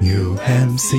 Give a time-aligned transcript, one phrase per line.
[0.00, 0.96] UMC。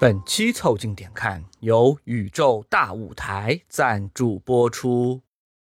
[0.00, 5.20] 本期凑近点看由宇宙大舞台赞助播出。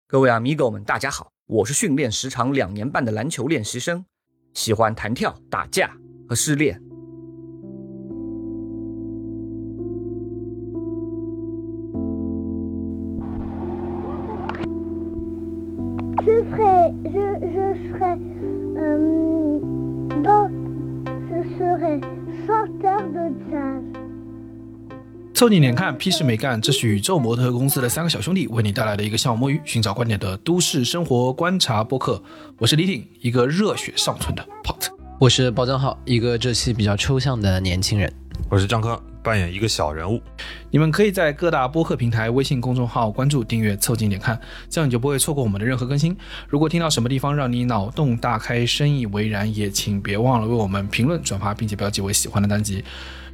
[0.05, 4.03] 各位 amigo 们，大家好，我是训练时长两年半的篮球练习生，
[4.53, 5.95] 喜欢弹跳、打架
[6.27, 6.81] 和失恋。
[25.39, 26.59] 凑近点看，屁事没干。
[26.59, 32.21] 这是宇宙模特公司的三个小兄弟为你带来的一个像摸鱼、寻找观点的都市生活观察播客。
[32.57, 34.89] 我是李挺，一个热血上村的 pot。
[35.17, 38.13] 我是包江浩，一个这期比较抽象的年轻人。
[38.49, 40.21] 我是张科，扮演一个小人物。
[40.71, 44.37] 你们可以在各大播客平台、微信公众号关注、订阅、凑近点看，
[44.69, 46.13] 这样你就不会错过我们的任何更新。
[46.49, 52.83] 如果听到什么地方让你脑洞大开、深以为然，也请别忘了为我们评论、转发，并且标记为喜欢的单集。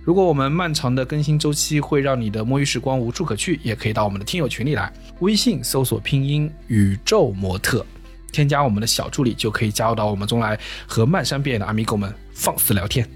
[0.06, 7.84] 如果我们漫长的更新周期会让你的摸鱼时光无处可去，也可以到我们的听友群里来，微信搜索拼音宇宙模特，
[8.32, 13.10] 添加我们的小助理就可以加入到我们中来，和漫山遍野的阿米狗们放肆聊天。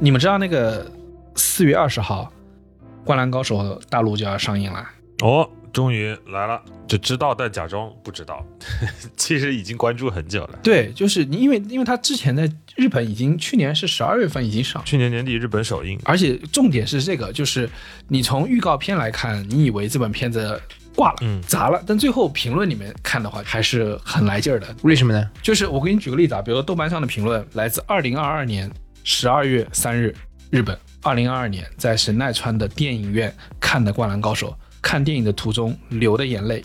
[0.00, 0.90] 你们知道那个
[1.58, 2.32] 四月二十号，
[3.04, 3.56] 《灌篮高手》
[3.90, 4.88] 大陆就要上映了。
[5.22, 8.46] 哦，终于来了，就知道但假装不知道，
[9.18, 10.58] 其实已经关注很久了。
[10.62, 17.68] 对，就是你，因为因为他之前在日本已经去年是十二月份已经上，去年年底日本首映，而且重点是这个，就是
[18.06, 20.62] 你从预告片来看，你以为这本片子
[20.94, 24.76] 挂了、嗯砸了，但最后评论里面看的话，还是很来劲儿的。
[24.84, 25.28] 为什么呢？
[25.42, 28.70] 就是我给你举个例子啊，比如说豆瓣上的评论来自二零二二年
[29.02, 30.14] 十二月三日，
[30.50, 34.50] 日本二零二二年在神奈川的电影院看的《灌篮高手》，
[34.82, 36.62] 看电影的途中流的眼泪，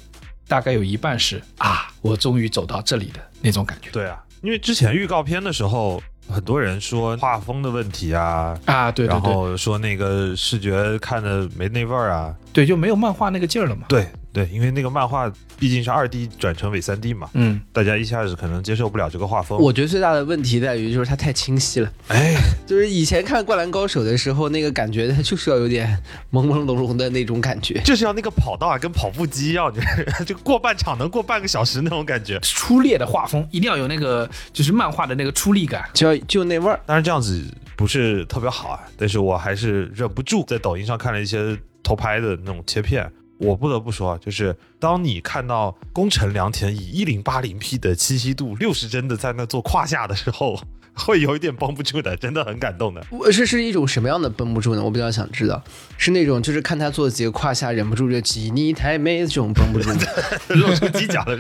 [0.50, 3.90] 大概有一半是啊，我终于走到这里的那种感觉。
[3.92, 12.36] 对啊，因为之前预告片的时候，很多人说画风的问题啊，啊，对对然，后说那个视觉看的没那味儿啊。
[12.52, 13.86] 对，就没有漫画那个劲儿了嘛。
[13.88, 19.60] 对对，因为那个漫画毕竟是二 D 转成伪三 D 嘛，嗯，大家一下子可能接受不了这个画风。
[19.60, 21.94] 我觉得最大的问题在于就是它太清晰了。
[22.08, 22.36] 哎，
[22.66, 25.88] 就是以前看《灌篮高手》的时候，那个感觉它就是要有点
[26.32, 27.80] 朦朦胧胧的那种感觉。
[27.86, 32.40] 就是要那个跑道啊，跟跑步机一样，就是就过半场能过半个小时那种感觉。
[32.42, 35.88] 粗劣的画风一定要有那个就是漫画的那个出力感。
[35.94, 37.46] 就要就那味儿，当然这样子
[37.78, 43.08] 不是特别好啊，但是我还是忍不住在抖音上看了一些偷拍的那种切片。
[43.38, 50.60] 我不得不说啊，就是当你看到宫城良田以一零八零 P 的清晰度、六十帧的在那做胯下的时候，
[50.96, 53.04] 会有一点绷不住的，真的很感动的。
[53.10, 54.84] 我是是一种什么样的绷不住呢？
[54.84, 55.62] 我比较想知道，
[55.98, 60.06] 是那种就是看他做几个胯下忍不住就挤你太美这种绷不住的？
[60.56, 61.38] 露出犄角了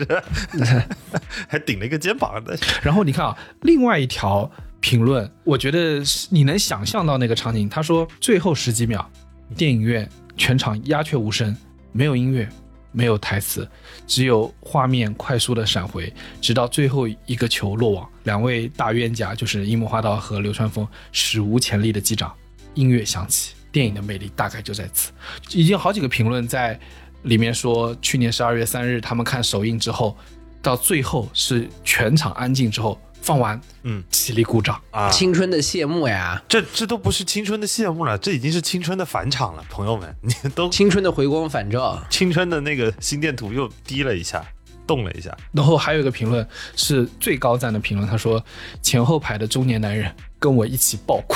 [0.66, 0.84] 是，
[1.48, 2.58] 还顶了一个肩膀的。
[2.82, 4.50] 然后你看啊，另外一条
[4.80, 7.70] 评论，我觉得你能想象到那个场景。
[7.70, 9.08] 他说最后十几秒，
[9.56, 11.56] 电影院全场鸦雀无声，
[11.94, 12.50] 没有音乐，
[12.92, 13.66] 没有台词，
[14.06, 16.12] 只有画面快速的闪回，
[16.42, 22.34] 直到最后一个球落网，两位大冤家就是樱木花道和流川枫史无前例的击掌，
[22.74, 25.12] 音乐响起，电影的魅力大概就在此。
[25.52, 26.78] 已经好几个评论在
[27.24, 30.18] 里面说，去年十二月三日他们看首映之后，
[30.62, 34.80] 到最后是全场安静之后放完，嗯起立鼓掌。
[34.92, 42.00] 啊，青春的谢幕呀，这这都不是青春的谢幕了，这已经是青春的返场了，朋友们，你都青春的回光返照。
[42.10, 44.46] 青春的那个心电图又低了一下，
[44.86, 45.36] 动了一下。
[45.52, 46.46] 然后还有一个评论
[46.76, 48.44] 是最高赞的评论，他说
[48.82, 51.36] 前后排的中年男人跟我一起爆哭，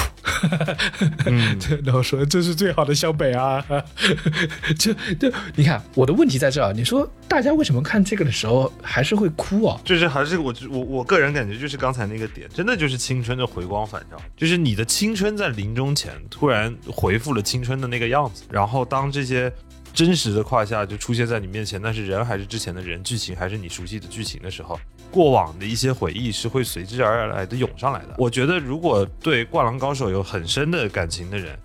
[1.83, 3.63] 然后说这是最好的湘北啊，
[4.77, 9.79] 就就你看我的问题在这儿，你说大家为什么看这个的时候还是会哭啊？
[9.85, 19.49] 就是还是我我我个人感觉就是刚才那个点，真的就是青春的回光返照，就是你的青春在临终前突然回复了青春的那个样子，然后当这些
[19.97, 24.79] 真实的胯下就出现在你面前，但是人还是之前的人，剧情还是你熟悉的剧情的时候，
[25.09, 28.13] 过往的一些回忆是会随之而来的涌上来的。
[28.19, 31.57] 我觉得如果对《灌篮高手》有很深的感情的人，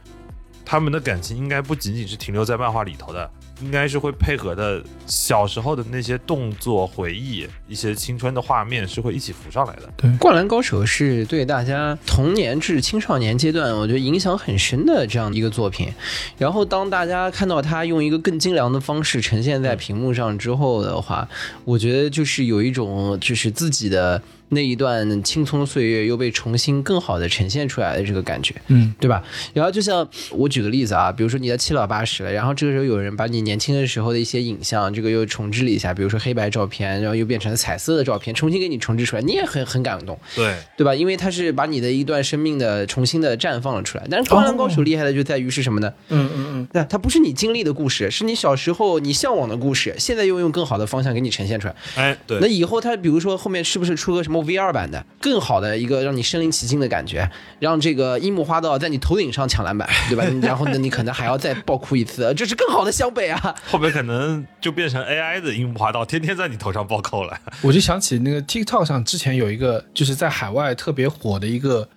[0.65, 3.31] 他们的感情应该不仅仅是停留在漫画里头的，
[3.63, 9.83] 应该是会配合的小时候的那些动作、回忆、一些青春的画面是会一起浮上来的。
[9.97, 15.89] 《对灌篮高手》是对大家童年至青少年阶段，我觉得影响很深的这样一个作品。
[16.37, 21.29] 然后，当大家看到它用一个更精良的方式呈现在屏幕上之后的话，
[21.65, 24.21] 我觉得就是有一种就是自己的
[24.53, 29.23] 那一段青葱岁月又被重新更好的呈现出来的这个感觉，嗯，对吧？
[29.55, 40.95] 然后就像我举个例子啊，比如说你在七老八十了，然后这个时候有人把你年轻的时候的一些影像，这个又重置了一下，比如说黑白照片，然后又变成了彩色的照片，重新给你重置出来，你也很很感动，对，对吧？
[40.95, 44.07] 因为它是把你的一段生命的重新的绽放了出来。
[44.11, 45.93] 但是《灌篮高手》厉害的就在于是什么呢？
[46.09, 51.75] 嗯嗯嗯，对，它不是你经历的故事，是你小时候你向往的故事，现在又用更好的方向给你呈现出来。
[51.97, 60.25] 哎，对，那以后它比如说后面是不是出个什么 VR 版的，更好的一个让你身临其境的感觉，让这个樱木花道在你头顶上抢篮板， 对吧？
[60.43, 63.55] 然后呢，你可能还要再爆哭一次，这是更好的湘北啊！
[63.71, 67.39] 后面可能就变成 AI 的樱木花道，天天在你头上暴扣了。
[67.63, 71.89] 我就想起那个 TikTok 上之前有一个就是在海外特别火的一个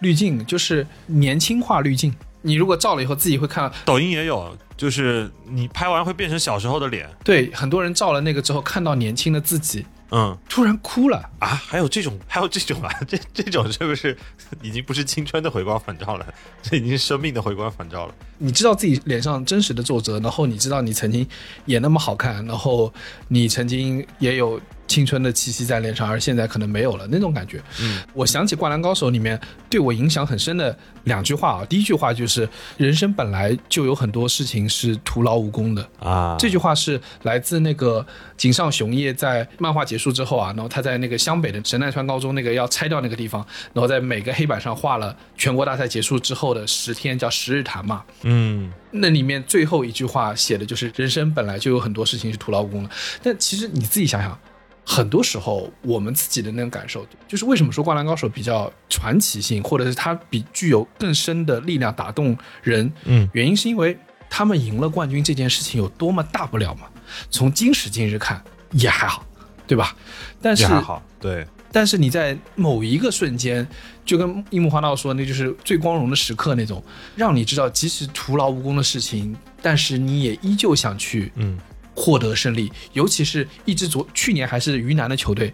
[0.00, 2.14] 滤镜，就是年轻化滤镜。
[2.44, 7.08] 你如果照了以后，自己会看到，抖音也有，就是你拍完会变成小时候的脸。
[7.22, 11.28] 对，很多人照了那个之后，看到年轻的自己，嗯突然哭了。
[11.40, 14.16] 啊，还有这种， 还有这种啊， 这这种是不是
[14.62, 16.34] 已经不是青春的回光返照了？
[16.62, 18.14] 这已经是生命的回光返照了。
[18.38, 21.26] 你知道自己脸上真实的皱褶，然后你知道你曾经
[21.64, 22.92] 也那么好看，然后
[23.28, 24.60] 你曾经也有
[24.92, 27.58] 青春的气息在脸上，而现在可能没有了那种感觉。
[27.80, 29.40] 嗯，我想起《灌篮高手》里面
[29.70, 32.46] 对我影响很深的两句话啊，第一句话就是
[32.76, 35.88] 人生本来就有很多事情是徒劳无功的。
[35.98, 38.06] 啊，这句话是来自那个
[38.36, 48.02] 井上雄彦在漫画结束之后啊，然后他在那个湘北的神奈川高中那个要拆掉那个地方，然后在每个黑板上画了全国大赛结束之后的十天，叫十日谈嘛。
[48.24, 52.90] 嗯那里面最后一句话写的就是人生本来就有很多事情是徒劳无功的，
[53.22, 54.38] 但其实你自己想想，
[54.84, 63.96] 很多时候我们自己的那种感受，就是为什么说《灌篮高手》比较传奇性，或者是它比具有更深的力量打动人，嗯，原因是因为
[64.28, 66.88] 他们赢了冠军这件事情有多么大不了嘛？
[67.30, 68.42] 从今时今日看
[68.72, 69.24] 也还好，
[69.66, 69.94] 对吧？
[70.40, 73.66] 但是也还好，对，但是你在某一个瞬间，
[74.04, 76.82] 就跟樱木花道说，那就是最光荣的时刻那种，
[77.14, 81.58] 让你知道，即使徒劳无功的事情，但是你也依旧想去嗯
[81.94, 82.72] 获得胜利。
[82.92, 85.52] 尤其是一支昨去年还是云南的球队，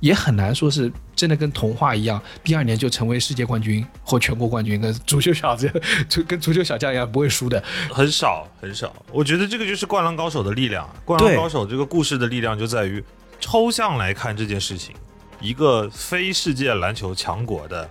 [0.00, 5.72] 也很难说是真的跟童话一样，第二年就成为世界冠军或全国冠军，跟足球小将
[6.08, 7.62] 就跟足球小将一样不会输的。
[7.90, 8.94] 很少很少。
[9.10, 13.02] 我觉得这个就是《灌篮高手》的力量，《灌篮高手》这个故事的力量就在于
[13.40, 14.94] 抽象来看这件事情，
[15.40, 17.88] 一个非世界篮球强国的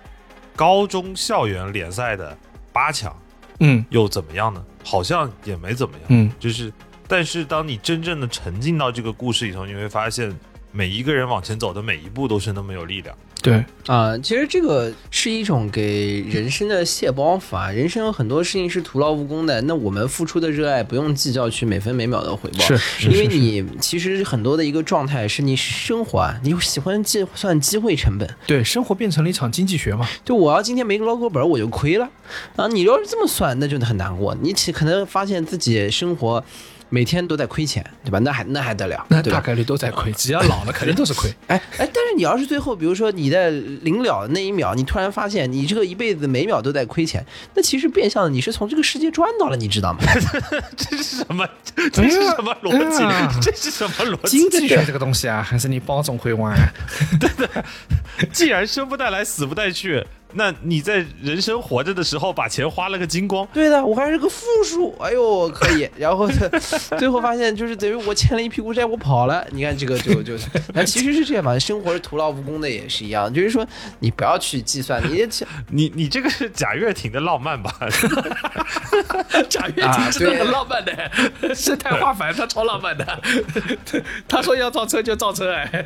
[0.54, 2.36] 高中校园联赛的
[2.72, 3.14] 八强
[3.60, 4.64] 嗯又怎么样呢？
[4.84, 6.04] 好像也没怎么样。
[6.08, 6.72] 嗯，就是，
[7.08, 10.34] 但是当你真正的沉浸到这个故事里头，你会发现
[10.72, 13.16] 每一个人往前走的每一步都是那么有力量。
[13.42, 17.70] 对，啊，其实这个是一种给人生的卸包袱啊。
[17.70, 30.08] 人生有很多事情是徒劳无功的，那我们付出的热爱不用计较去每分每秒的回报，是是因为你其实很多的一个状态是你生活啊，你喜欢计算机会成本，对，生活变成了一场经济学嘛。
[30.24, 32.08] 就我要今天没捞够本儿我就亏了
[32.56, 32.66] 啊！
[32.66, 34.34] 你要是这么算，那就很难过。
[34.40, 36.42] 你起可能发现自己生活
[36.88, 38.18] 每天都在亏钱，对吧？
[38.20, 39.04] 那还那还得了？
[39.08, 41.30] 那大概率都在亏，只要老了肯定都是亏。
[41.48, 47.24] 哎哎，但是你要是最后，比如说你在临了的那一秒，你突然发现你这个一辈子每秒都在亏钱，
[47.54, 50.00] 那其实变相的你是从这个世界赚到了，你知道吗？
[50.76, 51.46] 这是什么？
[51.92, 53.40] 这是什么逻辑？
[53.40, 54.38] 这是什么逻辑？
[54.38, 56.56] 经济学这个东西啊，还是你包总会玩。
[58.32, 60.04] 既然生不带来，死不带去，
[60.36, 65.88] 那你在人生活着的时候把钱花了个精光，对的，我还是个负数，哎呦可以。
[65.96, 66.50] 然后呢
[66.98, 69.46] 最后发现就是等于我欠了一屁股债，我跑了。
[69.50, 70.34] 你看这个就就，
[70.74, 73.66] 那其实是这样嘛，生活是徒劳无功的也是一样，就是说
[73.98, 75.26] 你不要去计算，你
[75.70, 77.74] 你你这个是贾跃亭的浪漫吧？
[79.48, 83.22] 贾跃亭真的很浪漫的，生态化反他超浪漫的。
[84.28, 85.84] 他说要造车就造车，哎，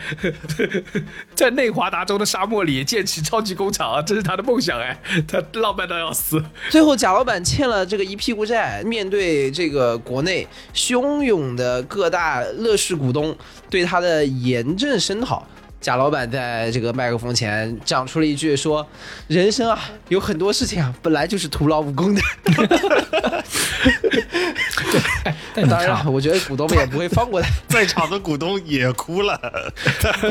[1.34, 6.42] 在内华达州的沙漠里建起超级工厂，这是他的梦想，哎，他浪漫到要死。
[6.70, 13.36] 最后贾老板欠了这个一屁股债，面对这个国内汹涌的各大乐视股东
[13.68, 15.46] 对他的严正声讨。
[15.80, 18.86] 贾老板在这个麦克风前讲出了一句说
[19.28, 22.20] ：“人生啊，有很多事情啊，本来就是徒劳无功的。
[25.54, 27.48] 但”你看啊当然，，我觉得股东们也不会放过他。
[27.66, 29.40] 在场的股东也哭了，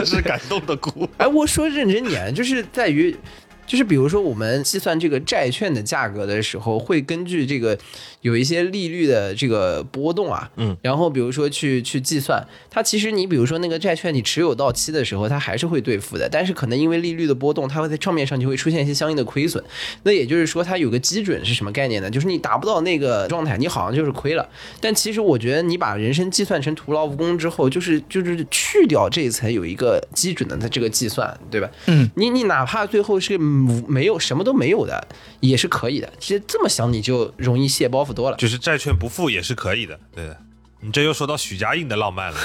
[0.05, 1.09] 是感动的哭。
[1.17, 3.17] 哎，我说认真点，就是在于
[3.65, 7.77] 就是比如说我们计算这个债券的价格的时候，会根据这个
[8.21, 19.63] 有一些利率的这个波动啊，嗯，然后比如说去去计算，它其实你比如说那个债券你持有到期的时候，它还是会兑付的，但是可能因为利率的波动，它会在账面上就会出现一些相应的亏损。
[20.03, 22.09] 那也就是说，它有个基准是什么概念呢？
[22.09, 24.47] 就是你达不到那个状态，你好像就是亏了。
[24.81, 31.69] 但其实我觉得，你把人生计算成徒劳无功之后，就是就是去掉这一层有一个基准的它这个计算，对吧？
[31.87, 35.07] 嗯，你你哪怕最后是无没有什么都没有的，
[35.39, 36.11] 也是可以的。
[36.19, 38.37] 其实这么想，你就容易卸包袱多了。
[38.37, 40.37] 就是债券不付也是可以的，对的。
[40.81, 42.39] 你这又说到许家印的浪漫了，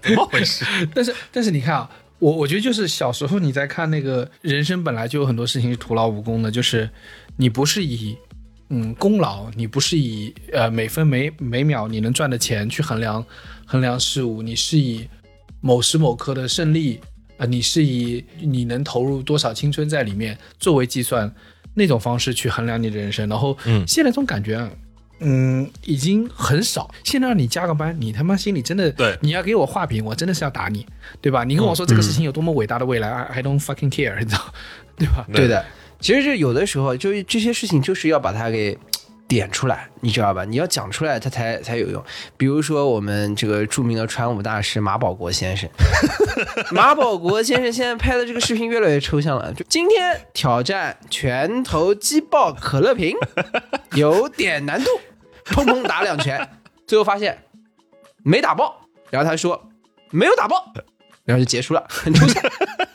[0.00, 0.64] 怎么回事？
[0.94, 6.88] 但是但是你看啊，我我觉得就是小时候你在看那个人生本来就有很多事情是徒劳无功的，就是
[7.36, 8.16] 你不是以
[8.70, 13.22] 嗯功劳，你不是以呃每分每每秒你能赚的钱去衡量
[13.66, 15.06] 衡量事物，你是以
[15.60, 16.98] 某时某刻的胜利，
[17.36, 21.30] 呃，你是以你能投入多少青春在里面作为计算
[21.74, 24.70] 那种方式去衡量你的人生，然后嗯现在这种感觉啊。
[25.22, 26.90] 嗯，已经很少。
[27.04, 30.86] 现在让你加个班，你他妈心里真的，对你要给我画饼，我真的是要打你，
[31.20, 31.44] 对吧？
[31.44, 34.54] 你跟我说这个事情有多么伟大的未来、i I don't fucking care，你知道，
[34.96, 35.26] 对吧？
[35.30, 35.62] 对的，
[36.00, 38.78] 其实就有的时候就是这些事情，就是要把它给
[39.30, 40.44] 点出来，你知道吧？
[40.44, 42.04] 你要讲出来，它才才有用。
[42.36, 45.70] 比如说我们这个著名的传武大师马保国先生，
[46.72, 49.54] 马保国先生现在拍的这个视频越来越抽象了。
[49.54, 53.14] 就今天挑战拳头击爆可乐瓶，
[53.92, 54.90] 有点难度，
[55.44, 56.50] 砰砰打两拳，
[56.88, 57.44] 最后发现
[58.24, 59.70] 没打爆，然后他说
[60.10, 60.72] 没有打爆。
[61.26, 62.42] 然后就结束了，很抽象。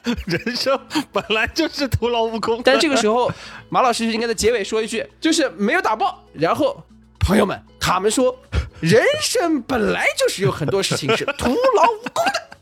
[0.25, 0.79] 人生
[1.11, 3.31] 本来就是徒劳无功的，但这个时候，
[3.69, 6.23] 马老师就应该在结尾说一句，就是没有打爆。
[6.33, 6.83] 然后，
[7.19, 8.37] 朋友们，他们说，
[8.81, 12.54] 人生本来就是有很多事情是徒劳无功的。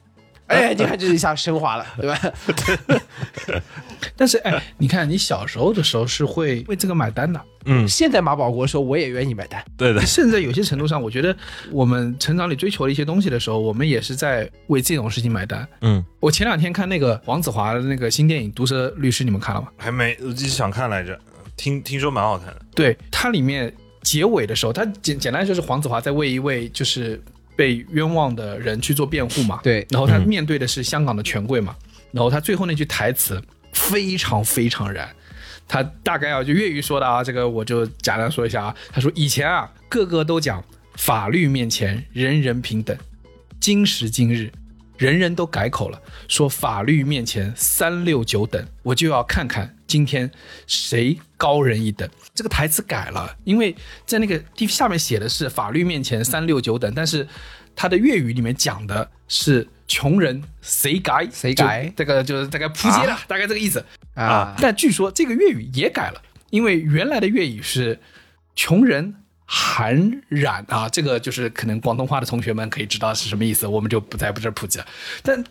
[0.53, 2.19] 哎，你看这一下升华了， 对吧？
[4.15, 11.36] 但是哎，你看你小时候的时候是会为这个买单的，嗯，现在马保国说我也愿意买单，对的，甚至在有些程度上，我觉得
[11.72, 15.67] 我们成长里追求的一些东西的时候，我们也是在为这种事情买单。
[15.81, 19.67] 嗯，我前两天看那个黄子华的那个新电影《毒舌律师》，你们看了吗？
[19.77, 21.17] 还没，我一直想看来着，
[21.55, 27.22] 听听说蛮好看的，对，它里面结尾的时候，它简简单就是黄子华在为一位就是
[27.55, 29.60] 被冤枉的人去做辩护嘛。
[29.63, 31.75] 对然后他嗯面对的是香港的权贵嘛，
[32.12, 33.41] 然后他最后那句台词
[33.74, 35.10] 非常非常燃。
[35.67, 38.75] 他大概啊，就粤语说的啊，这个我就简单说一下啊。
[38.91, 40.63] 他说以前啊，个个都讲
[40.95, 42.95] 法律面前人人平等，
[43.60, 44.51] 今时今日，
[44.98, 48.63] 人人都改口了，说法律面前三六九等。
[48.83, 50.27] 我就要看看今天
[50.65, 52.09] 谁高人一等。
[52.33, 53.75] 这个台词改了，因为
[54.07, 57.27] 在那个地下面写的是法律面前三六九等，但是
[57.75, 63.85] 他的粤语里面讲的是穷人谁改谁改这个就是大概扑街了，大概这个意思。
[64.15, 66.19] 啊，但据说这个粤语也改了，
[66.50, 68.00] 因为原来的粤语是
[68.55, 69.13] 穷人
[69.45, 74.88] 寒染啊，这个就是可能广东话的同学们可以知道是什么意思，我们就不在不这儿普及了。
[75.21, 75.43] 但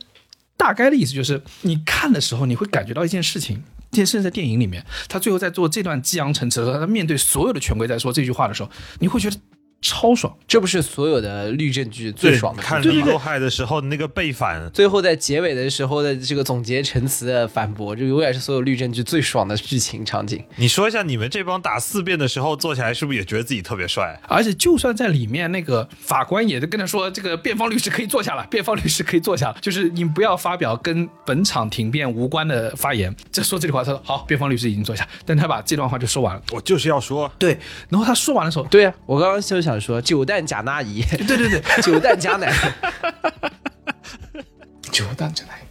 [0.56, 3.62] 大概的意思就是，你看的时候你会感觉到一件事情。
[3.92, 8.70] 这甚至在电影里面，他最后在做这段激昂陈词的时候，他面对所有的权贵在说这句话的时候，
[9.00, 9.36] 你会觉得
[9.82, 10.34] 超爽。
[10.48, 12.62] 这不是所有的律政剧最爽的。
[12.62, 20.42] 看对对对李后害的时候那个背反，最后在结尾的时候的这个总结陈词的反驳，这永远是所有律政剧最爽的剧情场景。
[20.56, 24.18] 你说一下你们这帮打四辩的时候坐起来是不是也觉得自己特别帅？
[24.28, 33.14] 而且就算在里面，那个法官也跟他说，这个辩方律师可以坐下了，辩方律师可以坐下了， 就是你不要发表跟本场庭辩无关的发言。
[33.32, 36.42] 这说这句话，他说好，辩方律师已经坐下，但他把这段话就说完了。
[36.52, 37.58] 我就是要说，对，
[37.88, 42.52] 然后他说完的时候，对啊，我刚刚就想说九蛋贾纳姨，对对对， 九蛋假奶，
[44.90, 45.62] 九蛋真来，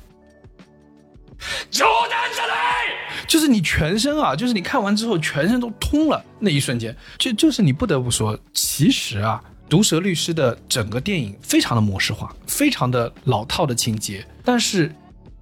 [1.69, 2.87] 九蛋真来，
[3.27, 14.91] 就是你全身啊，就是你看完之后全身都通了，那一瞬间，就就是你不得不说，其实啊，毒舌律师的整个电影非常的模式化，非常的老套的情节，但是。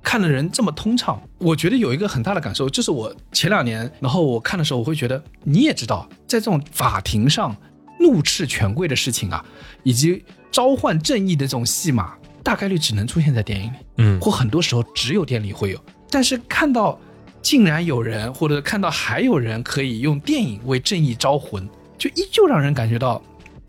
[0.01, 7.53] 看的人这么通畅，我觉得有一个很大的感受，就是我前两年，然后我看的时候，我会觉得你也知道，在这种法庭上
[7.99, 9.43] 怒斥权贵的事情啊，
[9.83, 12.13] 以及召唤正义的这种戏码，
[12.43, 13.75] 大概率只能出现在电影里。
[13.97, 15.79] 嗯或很多时候只有店里会有。
[16.09, 16.99] 但是看到
[17.41, 23.21] 竟然有人，或者看到还有人可以用电影为正义招魂，就依旧让人感觉到，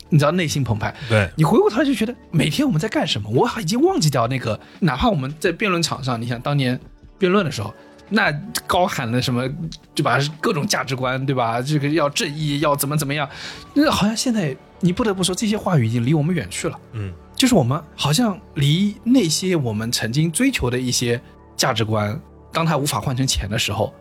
[0.08, 0.94] 你知道内心澎湃。
[1.08, 3.28] 对，你回过头来就觉得每天我们在干什么？
[3.30, 6.78] 我已经忘记掉那个，哪怕我们在辩论场上，你想当年
[7.18, 7.74] 辩论的时候。
[8.10, 8.30] 那
[8.66, 9.48] 高喊的什么，
[9.94, 10.18] 对吧？
[10.40, 11.62] 各种价值观，对吧？
[11.62, 13.28] 这个要正义，要怎么怎么样？
[13.72, 16.78] 那好像现在你不得不说，这些话语已经离我们远去了。
[16.92, 21.20] 嗯，就是我们好像离那些我们曾经追求的一些
[21.56, 22.20] 价值观，
[22.52, 23.94] 当它无法换成钱的时候，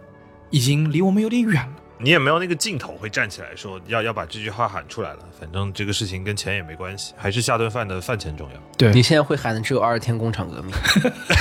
[0.49, 1.73] 已经离我们有点远了。
[2.01, 5.20] 你也没有那个劲头会站起来说要要把这句话喊出来了。
[5.39, 8.56] 反正这个事情跟钱也没关系，还是下顿饭的饭钱重要。
[8.77, 10.74] 对你现在会喊的只有二十天工厂革命，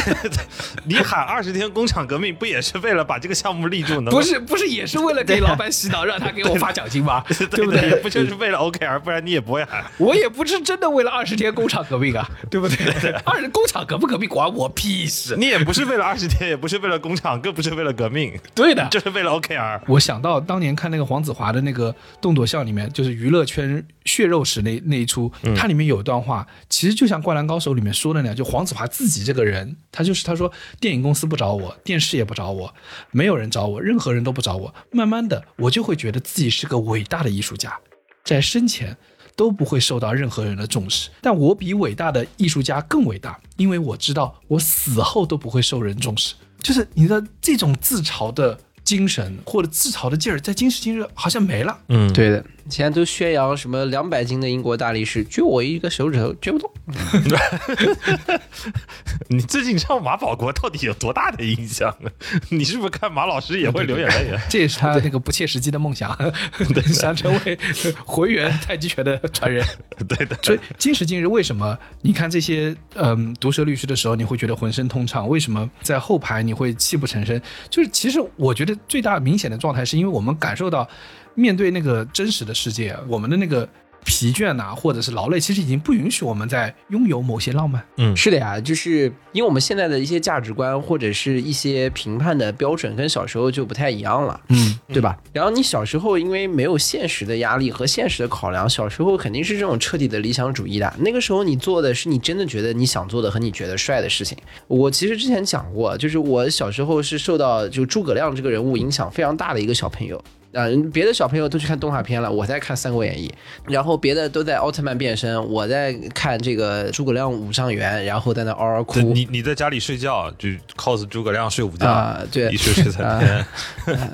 [0.85, 4.11] 你喊二十天工厂革命，不也是为了把这个项目立住呢？
[4.11, 7.25] 不是不是，也是为了给老板洗脑，让他给我发奖金吗？
[7.51, 8.01] 对不对对？
[8.01, 9.85] 不就是为了 OKR，不然你也不会喊。
[9.99, 13.13] 我也不是真的为了二十天工厂革命啊，对不对？
[13.25, 15.37] 二十工厂革不革命管我屁事。
[15.37, 19.81] 你也不是为了二十天，也不是为了工厂，更不是为了革命，对的，就是为了 OKR。
[19.87, 30.51] 我想到当年看那个黄子华的那个动作笑里面，就是娱乐圈血肉史那那一出，它里面有一段话，其实就像《灌篮高手》里面说的那样，就黄子华自己这个人，他就是他说
[30.81, 32.75] 电影公司不找我，电视也不找我，
[33.11, 37.79] 没有人找我，任何人都不找我，慢慢的我就会觉得自己是个伟大的艺术家，
[38.25, 38.97] 在生前。
[39.37, 46.35] 都不会受到任何人的重视，但我比伟大的艺术家更伟大，因为我知道我死后都不会受人重视。
[46.61, 51.79] 就是你的这种自嘲的精神或者自嘲的劲儿，在今时今日好像没了。
[51.89, 56.73] 嗯，对的，现在都宣扬什么两百斤的英国大力士，撅我一个手指头撅不动。
[59.29, 62.09] 你最近上马保国到底有多大的影响啊？
[62.49, 64.41] 你是不是看马老师也会流眼泪啊？
[64.49, 66.17] 这也是他那个不切实际的梦想，
[66.91, 67.59] 想成为
[68.07, 69.63] 回原太极拳的传人。
[70.09, 75.29] 对的，所以今时今日，为什么你看这些嗯毒舌律师的时候，你会觉得浑身通畅？
[75.29, 77.39] 为什么在后排你会泣不成声？
[77.69, 80.89] 就是其实我觉得最大明显的状态，是因为我们感受到
[81.35, 83.69] 面对那个真实的世界，我们的那个
[84.05, 87.85] 疲倦呐、或者是劳累，其实已经不允许我们在拥有某些浪漫。
[87.97, 95.17] 嗯是的呀，就是因为我们现在的一些价值观或者是一些评判的标准跟小时候就不太一样了，嗯，对吧？
[95.33, 100.93] 然后你小时候因为没有现实的压力和现实的考量，小时候肯定是这种彻底的理想主义的。
[100.99, 104.37] 那个时候你做的是你真的觉得你想做的和你觉得帅的事情。
[104.67, 110.23] 我其实之前讲过，就是我小时候是受到就诸葛亮这个人物影响非常大的一个小朋友。
[110.55, 113.29] 啊、别的小朋友都去看动画片了，我在看《三国演义》，
[113.73, 118.99] 然后别的都在奥特曼变身，我在看这个诸葛亮五丈原，然后在那嗷嗷哭。
[119.01, 123.37] 你你在家里睡觉就 cos 诸葛亮睡午觉啊对一睡睡三天。
[123.37, 123.47] 啊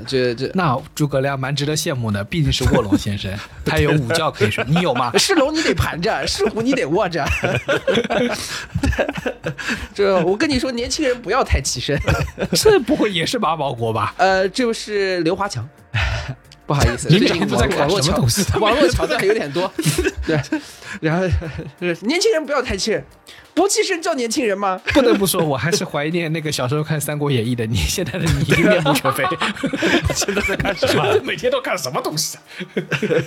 [0.06, 3.32] 这这 那诸葛亮蛮值得羡慕的，毕竟是卧龙先生，
[3.64, 5.12] 他有午觉可以睡，你有吗？
[5.18, 7.24] 是龙你得盘着，是虎你得卧着。
[9.94, 11.98] 这我跟你说，年轻人不要太起身。
[12.52, 14.14] 这不会也是马保国吧？
[14.18, 15.68] 呃，这是刘华强。
[16.66, 18.18] 不好意思，你最近们俩都在网网络桥
[18.58, 19.70] 网络桥段有点多。
[20.26, 20.40] 对，
[21.00, 21.26] 然后
[21.80, 23.04] 就是年轻人不要太气人，
[23.52, 24.80] 不气身叫年轻人吗？
[24.94, 27.76] 不得不说，我还是怀念那个小时候看《三国演义》的你。
[27.76, 29.22] 现在的你已经面目全非，
[30.14, 31.20] 现在在干什么？
[31.22, 32.42] 每天都看什么东西啊？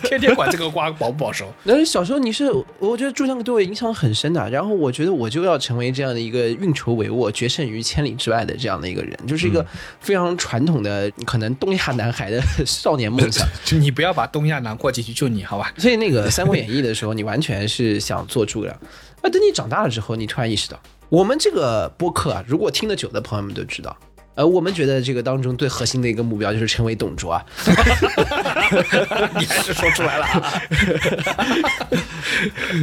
[0.04, 1.46] 天天管这个瓜保不保收？
[1.64, 4.50] 但是小时候你是，我觉得诸葛亮对我影响很深的。
[4.50, 9.64] 然后我觉得我就要成为这样的一个运筹帷幄、决胜于千里之外的这样的一个人，就是一个
[10.00, 13.48] 非常传统的可能东亚男孩的少年梦想。
[13.66, 15.74] 就你不要把东亚囊括进去，就你好吧？
[15.78, 18.80] 所以那个《三国演义》的时候，你完全是想做诸葛亮。
[19.22, 23.96] 那，等你长大了之后，你突然意识到，我们这个播客啊，如果听得久的朋友们都知道。
[24.38, 27.44] 呃，我们觉得这个当中最核心的一个目标就是成为董卓啊，
[29.40, 30.26] 你还是说出来了。
[30.26, 30.54] 啊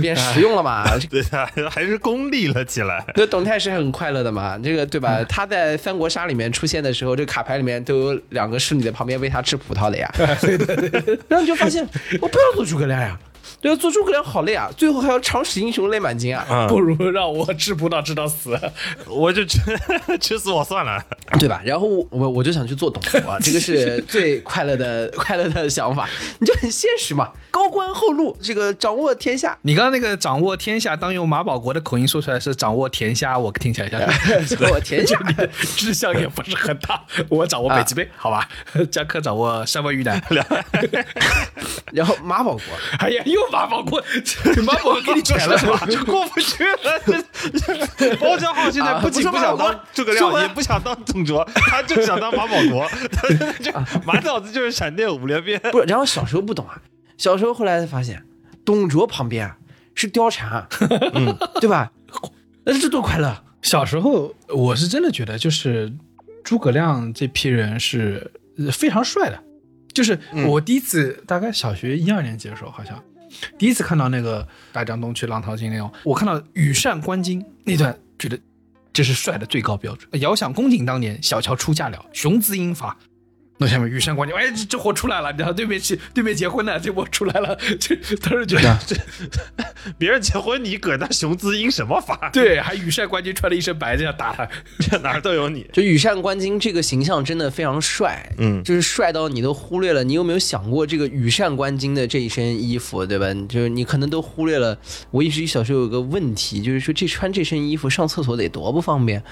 [0.02, 0.84] 变实用了嘛。
[1.08, 3.04] 对啊，还是功利了起来。
[3.14, 5.22] 那董太是很快乐的嘛，这个对吧？
[5.28, 10.10] 他在三国杀里面出现的时候，这个卡牌里面都有两个侍女在旁边喂他吃葡萄的呀。
[10.40, 11.18] 对对对。
[11.28, 11.86] 然后你就发现，
[12.20, 13.16] 我不要做诸葛亮呀，
[13.60, 18.58] 对啊，做诸葛亮好累啊，最后还要长使英雄泪满襟啊，嗯，不如让我吃葡萄吃到死。
[19.06, 19.60] 我就 吃
[20.20, 21.02] 吃死我算了。
[21.38, 21.60] 对吧？
[21.64, 29.56] 然后我我就想去做董卓啊， 这个是最快乐的 快乐的想法，你就很现实嘛，高官厚禄，这个掌握天下。
[29.62, 34.00] 你刚刚那个掌握天下，当用马保国的口音说出来是掌握田虾，我听起来像
[34.46, 35.18] 掌握天下，
[35.76, 37.02] 志向也不是很大。
[37.28, 38.48] 我掌握北极贝，好吧？
[38.90, 40.22] 江科掌握三文鱼腩。
[41.92, 42.62] 然后马保国，
[42.98, 44.02] 哎呀，又马保国，
[44.64, 45.84] 马保国给你钱了是吧？
[45.90, 47.00] 就过不去了。
[47.98, 52.88] 这包家浩现在不仅不想当诸葛亮，也不想当董卓， 他就想当马保国。
[53.12, 53.72] 他现在就
[54.06, 55.60] 满脑子就是闪电五连鞭。
[55.72, 56.80] 不是，然后小时候不懂啊，
[57.18, 58.24] 小时候后来才发现，
[58.64, 59.56] 董卓旁边啊
[59.94, 60.68] 是貂蝉啊，
[61.14, 61.92] 嗯， 对吧？
[62.64, 63.42] 那这多快乐！
[63.62, 65.92] 小时候我是真的觉得，就是
[66.42, 69.42] 诸葛亮这批人是呃非常帅的。
[69.92, 70.18] 就是
[70.48, 73.00] 我第一次大概小学一二年级的时候，好像
[73.58, 78.38] 第一次看到那个大江东去浪淘尽那种，我看到羽扇纶巾那段，觉得
[78.92, 80.08] 这是帅的最高标准。
[80.20, 82.96] 遥想公瑾当年，小乔出嫁了，雄姿英发，
[83.56, 88.96] 那下面羽扇纶巾，哎，这这货出来了，你知道对面结对面结婚的，这波出来了，这当时觉得这
[89.96, 92.30] 别人结婚你搁那雄姿英什么法？
[92.32, 94.48] 对，还羽扇纶巾，穿了一身白，这样打他。
[94.80, 95.64] 这哪儿都有你。
[95.72, 100.02] 就羽扇纶巾这个形象真的非常帅，嗯就是帅到你都忽略了。
[100.02, 103.26] 你有没有想过这个羽扇纶巾的这一身衣服，对吧？
[103.48, 104.76] 就是你可能都忽略了。
[105.12, 109.22] 我一直小时候有个问题，就是说这穿这身衣服上厕所得多不方便，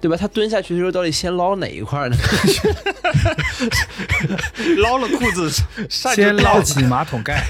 [0.00, 0.16] 对吧？
[0.16, 2.16] 他蹲下去的时候到底先捞哪一块儿呢？
[4.78, 5.50] 捞了裤子，
[5.88, 7.44] 先捞倒起马桶盖，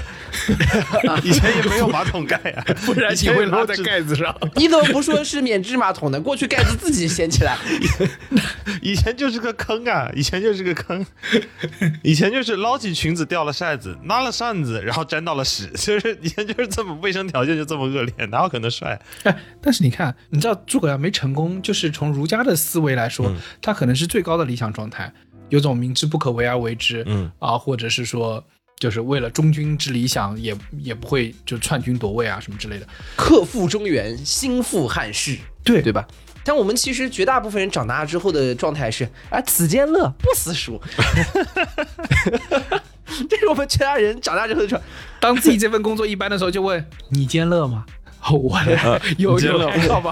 [1.23, 4.35] 以前也没有马桶盖啊， 不然你会拉在盖子上。
[4.55, 6.19] 你怎么不说是免治马桶呢？
[6.19, 7.57] 过去盖子自己掀起来。
[8.81, 11.05] 以前就是个坑啊，以前就是个坑，
[12.03, 18.99] 以前就是捞起裙子掉了扇子，拉了扇子，然后沾到了屎，就是以前就是这么卫生条件就这么恶劣，哪有可能帅？
[19.23, 25.11] 哎，但是你看，你知道诸葛亮没成功，就是从儒家的思维来说，他可能是最高的理想状态，
[25.49, 28.43] 有种明知不可为而为之，嗯啊，或者是说。
[28.79, 32.87] 就是为了忠君之理想，也也不会就篡军夺位啊什么之类的。
[33.15, 36.07] 克复中原，兴复汉室，对对吧？
[36.43, 40.79] 但我们其实绝大部分人长大之后的状态是啊，此间乐，不思蜀。
[43.27, 44.79] 这是我们绝大人长大之后的状。
[45.19, 47.83] 当自己这份工作一般的时候，就问你兼乐吗？
[48.29, 48.59] 哦我
[49.17, 50.11] 有有你兼乐还好吧？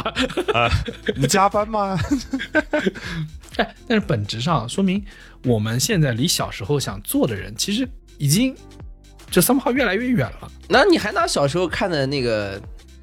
[0.54, 0.69] 啊，
[1.15, 1.97] 你加班吗？
[3.58, 5.04] 哎，但是本质上说明
[5.45, 8.56] 我们现在离小时候想做的人，其实已经
[9.30, 10.51] 就 somehow 越来越远了。
[10.67, 12.62] 那你还拿小时候看的那个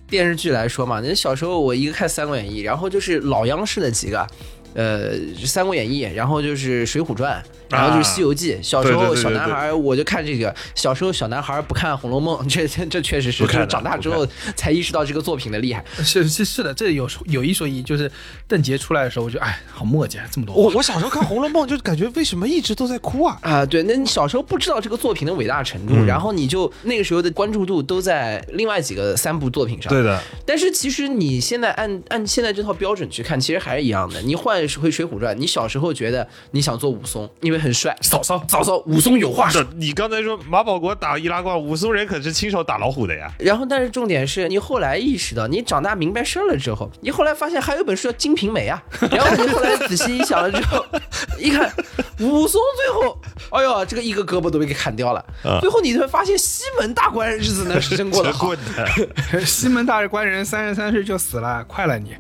[0.08, 1.00] 电视剧来说嘛？
[1.00, 4.26] 那小时候我一个看《三国演义》，然后就是老央视的几个。
[4.74, 7.42] 呃，《三国演义》，然后就是《水浒传》，
[7.74, 8.54] 然后就是《西游记》。
[8.62, 15.84] 小时候小男孩我就看这个，小时候小男孩不看《红楼梦》，这这这确实是，就是不看的长大之后才意识到这个作品的厉害。
[16.02, 18.10] 是是是的，这有有一说一，就是
[18.48, 20.54] 邓婕出来的时候，我就哎，好墨迹，这么多。
[20.54, 23.38] 我我小时候看《红楼梦》，就感觉为什么一直都在哭啊？
[23.42, 29.90] 啊，对，那你小时候不知道这个作品的伟大程度，嗯然后你就那个时候的关注度都在另外几个三部作品上。
[29.90, 34.20] 对的，但是其实你现在按按现在这套标准去看，其实还是一样的。
[34.22, 39.64] 你换回《水浒传》，你小时候觉得你想做武松，因为很帅，嫂嫂嫂嫂武松有话说。
[39.76, 43.30] 你刚才说马保国打易拉罐，武松人可是亲手打老虎的呀。
[43.38, 48.82] 然后，但是重点是你后来意识到，你长大明白事儿了之后，你后来发现还有一本书叫《金瓶梅》啊。
[49.10, 50.84] 然后你后来仔细一想了之后，
[51.38, 51.72] 一看
[52.20, 53.18] 武松最后，
[53.50, 55.24] 哎呦，这个一个胳膊都被给砍掉了。
[55.42, 58.54] 啊最后你会发现西门大官人日子呢是真过得好。
[58.54, 62.14] 的， 西门大官人三十三岁就死了，快了你！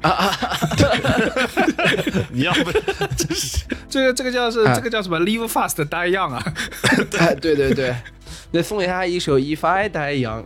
[2.32, 2.72] 你要不
[3.16, 6.42] 真是这个这个叫是、啊这个叫什么？Live fast die young 啊！
[7.18, 7.94] 哎，对对对，
[8.52, 10.44] 那送给他一首《If I Die Young》。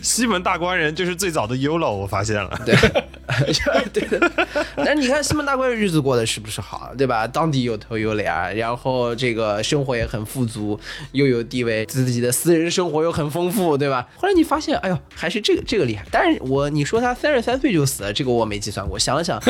[0.00, 2.50] 西门大官人就是最早的 YOLO，我发现了。
[2.64, 2.74] 对，
[3.92, 4.30] 对的。
[4.76, 7.26] 但是你看西门大官人日子过得是不是好，对吧？
[7.26, 10.78] 当地有头有脸，然后这个生活也很富足，
[11.12, 14.08] 又有地位，自己的私人生活又很丰富，对吧？
[14.16, 16.04] 后来你发现，哎呦，还是这个这个厉害。
[16.10, 18.98] 但是我你说他三十三岁就死了，这个我没计算过。
[18.98, 19.40] 想了想，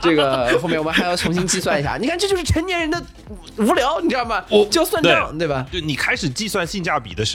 [0.00, 1.96] 这个后面我们还要重新计算一下。
[2.00, 3.02] 你看，这就是成年人的
[3.56, 4.44] 无聊，你知道吗？
[4.70, 5.66] 就要算账，对吧？
[5.72, 7.31] 就你开始计算性价比的时候，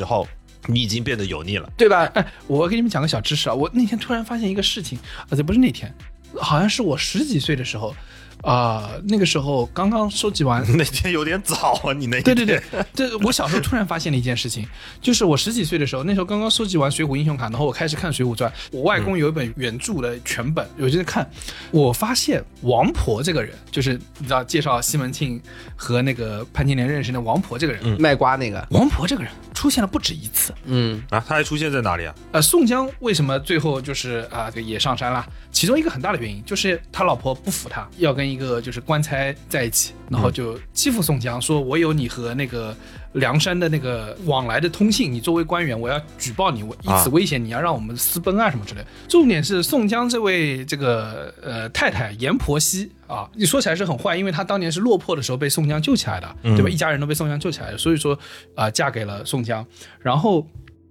[0.67, 1.69] 你已经变得油腻了。
[1.77, 2.03] 对吧？
[2.13, 4.97] 哎，我给你们讲个小知识啊，我那天突然发现一个事情，
[5.29, 5.93] 啊，这不是那天，
[6.35, 7.95] 好像是我十几岁的时候，
[8.43, 12.61] 啊、那个时候刚刚收集完 那天有点早啊，你那对对对，
[12.93, 14.67] 这我小时候突然发现了一件事情，
[15.01, 21.27] 就是我十几岁的时候，那时候刚刚收集完《水浒英雄卡》，然后我开始看《水浒传》，我外公有一本原著的全本，我就在看，
[21.71, 25.41] 我发现王婆这个人，就是你知道介绍西门庆
[25.75, 30.53] 和那个潘金莲认识的王婆这个人，卖瓜那个，王婆这个人出现了不止一次。
[30.65, 32.13] 嗯，啊，他还出现在哪里啊？
[32.31, 35.25] 呃，宋江为什么最后就是啊、这个也上山了？
[35.57, 42.77] 其中一个很大的原因就是他老婆不服他，要跟一个就是官差在一起，然后就欺负宋江，说我有你和那个
[43.13, 48.87] 梁山的那个往来的通信，你作为官员，我要举报你，我以此啊威胁你，要让我们私奔啊什么之类的。
[49.07, 56.69] 重点是宋江这位这个呃太太阎婆惜啊，你说起来是很坏，因为她当年是落魄的时候被宋江救起来的，对吧？
[56.69, 58.15] 一家人都被宋江救起来的，所以说
[58.53, 59.65] 啊、嫁给了宋江，
[59.99, 60.47] 然后。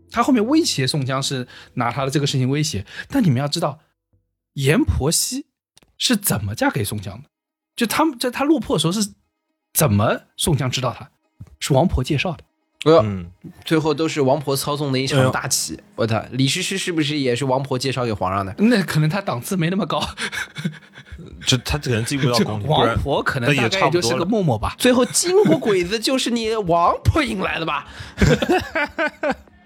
[0.08, 3.76] 他后面威胁宋江是拿他的这个事情威胁，但你们要知道，
[4.56, 5.46] 阎婆惜
[5.96, 7.28] 是怎么嫁给宋江的？
[7.74, 9.14] 就他们在他落魄的时候是
[9.72, 11.10] 怎么宋江知道他？
[11.60, 12.44] 是王婆介绍的。
[12.84, 13.30] 哎呦，嗯，
[13.64, 15.78] 最后都是王婆操纵的一场大棋。
[15.96, 18.54] 我操，李师师是不是也是王婆介绍给皇上的？
[18.58, 20.00] 那可能他档次没那么高，
[21.46, 24.74] 这他可能进不到就宫里， 王婆可能也大概就是个差不多了嬷嬷吧。
[24.78, 27.88] 最后金国鬼子就是你王婆引来的吧？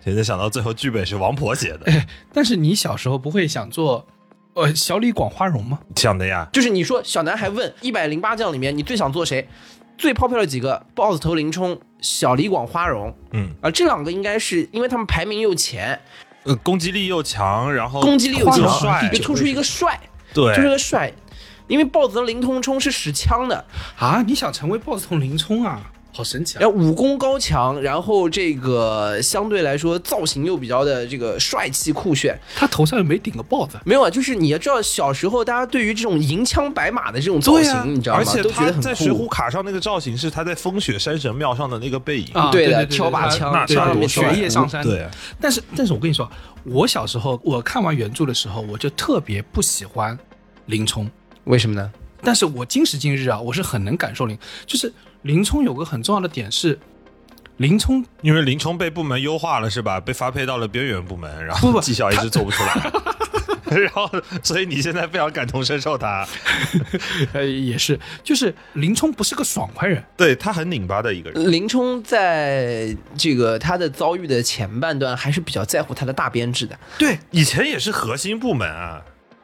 [0.02, 1.92] 现在想到最后剧本是王婆写的，
[2.32, 4.06] 但是你小时候不会想做，
[4.54, 5.78] 呃，小李广花荣吗？
[5.96, 6.48] 想的呀。
[6.52, 9.48] 就是你说小男孩问一百零八将里面你最想做谁？
[9.96, 16.00] 最 popular 的几个，豹子头林冲、小李广花荣嗯，啊，这两个应该是因为他们排名又前，
[16.44, 20.00] 呃，攻击力又强，然后攻击力又强，就，突出一个帅，
[20.32, 21.12] 对，就是个帅。
[21.68, 23.64] 因为豹子头林冲冲是使枪的，
[23.96, 25.80] 啊，你想成为豹子头林冲啊？
[26.12, 26.60] 好神奇啊！
[26.60, 32.38] 然后武功高强，然后这个相对来说造型又比较的这个帅气酷炫。
[32.54, 38.20] 他头上又没顶个豹子，没有啊，就是你要知道，小时候大家对于这种银枪白马的这种造型，啊你知道吗？
[38.20, 39.28] 而且都觉得很他在水浒。
[39.28, 45.06] 卡上那个造型是他在风雪山神庙上的那个背影，啊，对的对挑把枪那对那多帅对雪夜上山，对，
[45.40, 46.28] 但是，但是我跟你说，
[46.64, 50.18] 我小时候我看完原著的时候，我就特别不喜欢
[50.66, 51.08] 林冲。
[51.44, 51.90] 为什么呢？
[52.22, 54.92] 但是我今时今日啊，我是很能感受林，就是
[55.22, 56.78] 林冲有个很重要的点是，
[57.58, 60.00] 林冲因为林冲被部门优化了是吧？
[60.00, 62.90] 被发配到了边缘部门，然后绩效一直做不出来，
[63.78, 64.10] 然后
[64.42, 66.26] 所以你现在非常感同身受他，
[67.34, 71.52] 呃也是，就是林冲不是个爽快人，对他很拧巴的一个人。
[71.52, 79.02] 林冲在这个他的遭遇的前半段还是比较在乎他的大编制的，对，以前也是核心部门啊，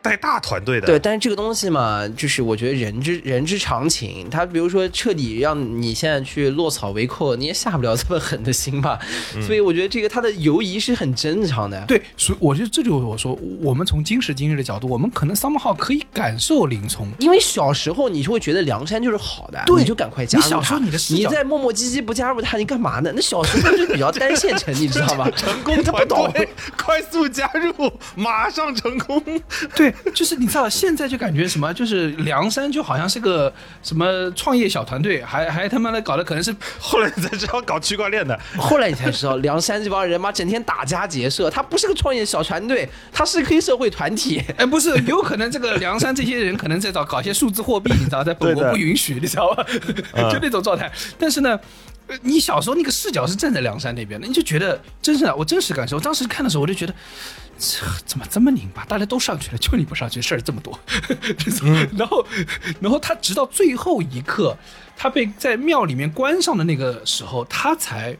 [0.08, 0.86] 带大团队的。
[0.86, 4.28] 对，但是这个东西嘛，就是我觉得人之人之常情。
[4.30, 8.98] 他比如说彻底让你现在去落草为寇，你也下不了这么狠的心吧。
[9.46, 11.82] 所以我觉得这个他的犹疑是很正常的。
[11.86, 17.06] 对，所以我觉得这就是我说，我们从今时今日的角度，我们可能 somehow 可以感受林冲。
[17.18, 20.48] 因为小时候你就会觉得梁山就是好的，对你就赶快加入他。
[20.48, 23.12] 你小时候你的你在磨磨唧唧不加入他，你干嘛呢？
[23.14, 25.30] 那小时候就比较单线程， 你知道吗？
[25.30, 26.32] 成功他 不懂
[26.76, 29.22] 快速加入，马上成功。
[29.74, 44.42] 对，就是你知道，现在就感觉什么，就是梁山就好像是个什么创业小团队，还还他妈的搞的可能是 后来你才知道搞区块链的，后来你才知道，梁山这帮人嘛，整天打家劫舍，他不是个创业小团队，他是黑社会团体。
[44.56, 49.64] 哎，不是，有可能这个梁山这些人可能在找搞一些数字货币，你知道，在本国不允许，你知道吧？
[50.32, 50.90] 就那种状态。
[51.18, 51.58] 但是呢，
[52.22, 55.96] 你小时候那个视角是站在梁山那边的，你就觉得真是，我真实感受。
[55.96, 56.94] 我当时看的时候，我就觉得。
[58.04, 58.84] 怎么这么拧巴？
[58.84, 60.78] 大家都上去了，就你不上去，事儿这么多。
[61.96, 62.22] 然后，
[62.80, 64.54] 然后他直到最后一刻，
[64.94, 68.14] 他被在庙里面关上的那个时候，他才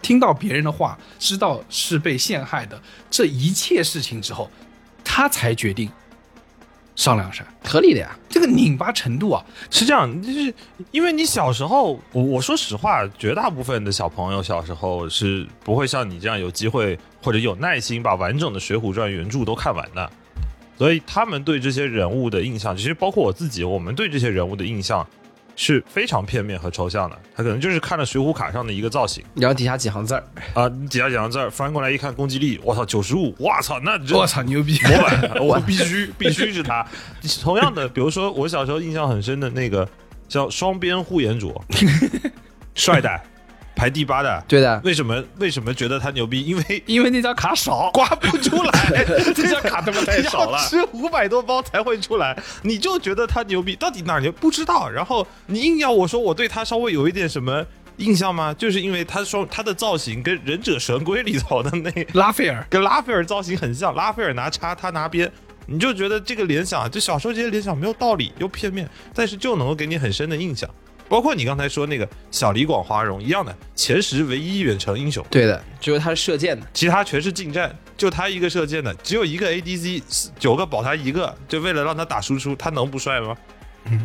[0.00, 4.48] 听到别人的话，知道是被陷害的这一切事情之后，
[5.02, 5.90] 他才决定
[7.00, 7.46] 上梁山。
[7.64, 10.52] 合理的呀，这个拧巴程度啊，是这样，就是
[10.90, 20.10] 因为你小时候，我我说实话，绝大部分的小朋友小时候是不会像你这样有机会或者有耐心把完整的《水浒传》原著都看完的，
[20.76, 25.06] 所以他们对这些人物的印象，其实包括我自己，我们对这些人物的印象
[25.56, 27.18] 是非常片面和抽象的。
[27.36, 34.78] 他可能就是看了水浒卡上的一个造型然后底下几行字儿，啊，你底下几行字儿翻过来一看，攻击力，我操，九十五，我操，那这我操牛逼！
[34.82, 36.86] 模板， 我必须必须是他。
[37.42, 39.88] 同样的，比如说我小时候印象很深的那个
[40.28, 41.54] 叫双边护眼镯，
[42.74, 43.20] 帅的，
[43.80, 44.44] 排第八的。
[44.46, 46.44] 对的，为什么为什么觉得他牛逼？
[46.44, 50.68] 因为 因为那张卡少，刮不出来， 这张卡他妈太少了 要。
[50.68, 54.86] 吃五百多包才会出来，你就觉得他牛逼，到底哪儿牛不知道。
[54.90, 57.64] 然后你硬要我说我对他稍微有一点什么
[57.96, 58.52] 印象吗？
[58.52, 65.32] 就是因为他说他的造型跟忍者神龟里头的那拉斐尔，跟拉斐尔造型很像，拉斐尔拿叉，他拿鞭，
[65.64, 70.68] 你就觉得这个联想，就小时候这些联想没有道理又片面，但是就能够给你很深的印象。
[71.10, 76.64] 包括你刚才说那个小李广花荣一样的，前十唯一远程英雄，对的，只有他是射箭的。
[76.72, 83.36] 其他全是近战，就他一个射箭的，只有一个 ADC，九个保他一个，就为了让他打输出，他能不帅吗？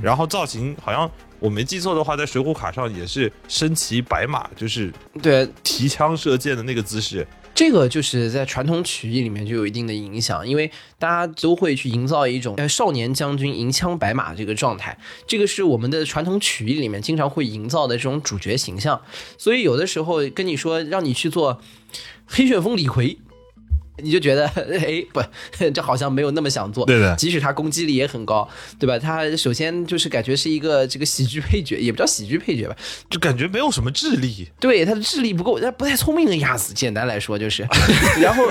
[0.02, 4.92] 然后造型好像我没记错的话，在水浒卡上也是身骑白马，就是
[5.22, 7.28] 对，提枪射箭的那个姿势。
[7.56, 19.02] 这个就是在传统曲艺里面就有一定的影响，因为大家都会去营造一种少年将军银枪白马这个状态，这个是我们的传统曲艺里面经常会营造的这种主角形象。
[19.38, 21.62] 所以有的时候跟你说让你去做
[22.26, 23.18] 黑旋风李逵，
[23.98, 25.22] 你就觉得哎不，
[25.72, 26.86] 这好像没有那么想做。
[26.86, 28.48] 对的即使他攻击力也很高，
[28.80, 29.00] 对吧？
[29.00, 32.76] 他首先就是感觉是一个这个喜剧配角，也不叫喜剧配角吧，
[33.10, 36.74] 就感觉没有什么智力，对，他的智力不够，他不太聪明的样子。
[36.74, 37.68] 简单来说就是，
[38.20, 38.48] 然后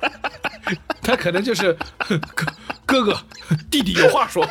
[1.02, 1.72] 他可能就是
[2.34, 2.46] 哥
[2.86, 3.20] 哥哥
[3.70, 4.44] 弟弟有话说，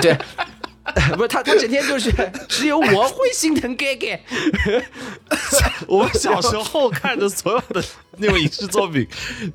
[0.00, 0.16] 对，
[1.16, 2.12] 不是他，他整天就是
[2.48, 4.06] 只有我会心疼哥哥。
[5.86, 7.82] 我们小时候看的所有的
[8.22, 9.06] 那种影视作品，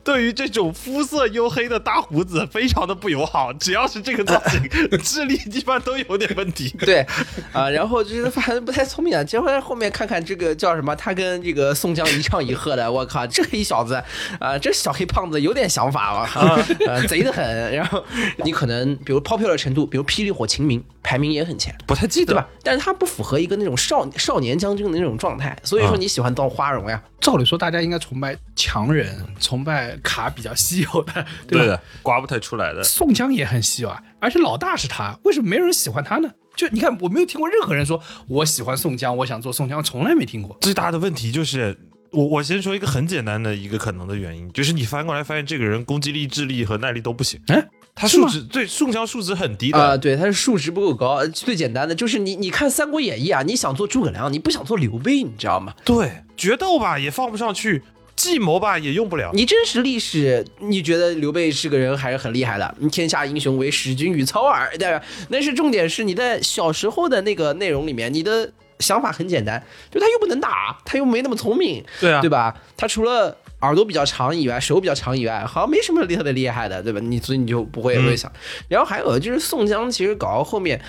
[0.04, 3.54] 对于这种肤色黝黑的大胡子非常的不友好。
[3.54, 4.70] 只要是这个造型，
[5.04, 6.70] 智力基本上都有点问题。
[6.80, 7.06] 对，
[7.54, 9.24] 啊，然后就是反正不太聪明啊。
[9.24, 14.02] 结果后面看看这个叫什么，他跟这个宋江一唱一和的，我靠，这黑小子
[14.40, 17.46] 啊，这小黑胖子有点想法吧，呃，贼的很。
[17.74, 18.04] 然后
[18.44, 22.48] 你可能比如 popular 程度，比如霹雳火秦明排名也很前，不太记得对吧？
[22.64, 27.02] 但是他不符合一个那种少少年将军的那种状态，所以说你喜欢当花荣呀。
[27.22, 32.84] 照理说，大家应该崇拜强人，崇拜卡比较稀有的，对的，刮不太出来的。
[32.84, 36.30] 宋江也很稀有啊，而且老大是他，为什么没有人喜欢他呢？
[36.56, 40.58] 就你看，我没有听过任何人说我喜欢宋江，我想做宋江，从来没听过。
[40.62, 41.78] 最大的问题就是，
[42.12, 47.40] 我我先说一个很简单的一个可能的原因，就是你翻过来发现这个人攻击力、智力和耐力都不行。
[47.48, 51.26] 哎，他数值对宋江数值很低的啊、的，对，他是数值不够高。
[51.28, 55.74] 最简单的就是你，你看《三国演义》啊，你想做诸葛亮，你不想做刘备，你知道吗？
[55.84, 57.84] 对决斗吧也放不上去，
[58.26, 59.32] 计谋吧也用不了。
[59.34, 62.76] 你真实历史，你觉得刘备是个人还是很厉害的？
[62.92, 65.02] 天下英雄为使君与操耳，对吧？
[65.30, 69.62] 但是重点是你在小时候的那个内容里面，你的想法很简单，
[69.92, 72.56] 就他又不能打，他又没那么聪明，对啊对吧？
[72.76, 77.00] 他除了耳朵比较长以外，手比较长以外，好像没什么特别厉害的，对吧？
[77.00, 78.32] 你所以你就不会嗯会想。
[78.68, 80.82] 然后还有就是宋江，其实搞到后面。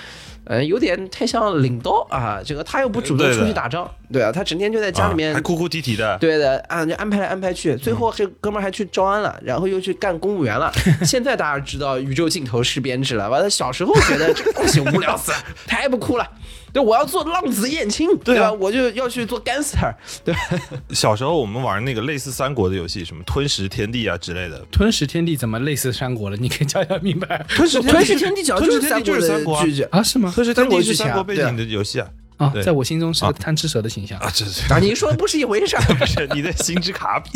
[0.46, 6.16] 呃，有点太像领导啊，这个他又不主动出去打仗，对啊，他整天就在家里面啊还哭哭啼啼的。
[6.18, 10.72] 对的，啊，就安排来安排去，最后这哥们儿还去招安了，然后又去干公务员了。
[11.04, 16.26] 现在大家知道宇宙尽头是编制了，完了小时候觉得这个东西无聊死了，太不酷了。
[16.76, 18.52] 对，我要做浪子燕青，对啊吧？
[18.60, 20.40] 我就要去做 gangster，对吧？
[20.92, 24.62] 小时候我们玩那个类似三国的游戏，什么吞食天地啊之类的。
[24.70, 26.36] 吞食天地怎么类似三国了？
[26.36, 30.02] 你可以讲讲明白吞食吞食天地讲就是吞噬天地就是三国啊剧剧啊？
[30.02, 30.30] 是吗？
[30.34, 32.06] 吞食天地是三国背景的游戏啊。
[32.36, 34.18] 啊，在我心中是个贪吃蛇的形象。
[34.18, 35.82] 啊，这是啊，你说的不是一回事儿。
[35.96, 37.30] 不是你的心之卡比？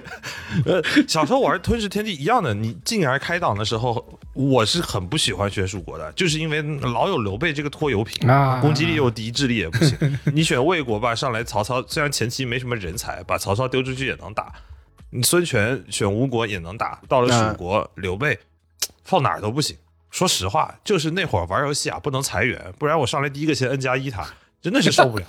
[0.66, 10.18] 呃，小时候玩吞噬天地一样的，你进而开档的时候，我是很不喜欢选蜀国的，就是因为老有刘备这个拖油瓶啊攻击力又低，智力也不行。
[10.32, 14.52] 你选魏国吧，上来曹操虽然前期没什么人才，把曹操丢出去也能打。
[15.10, 18.38] 你孙权选吴国也能打，到了蜀国，刘备
[19.04, 19.76] 放哪儿都不行。
[20.10, 24.26] 说实话，就是那会儿玩游戏啊，不能裁员，不然我上来第一个先 N 加一他，
[24.66, 25.24] 真的是受不了。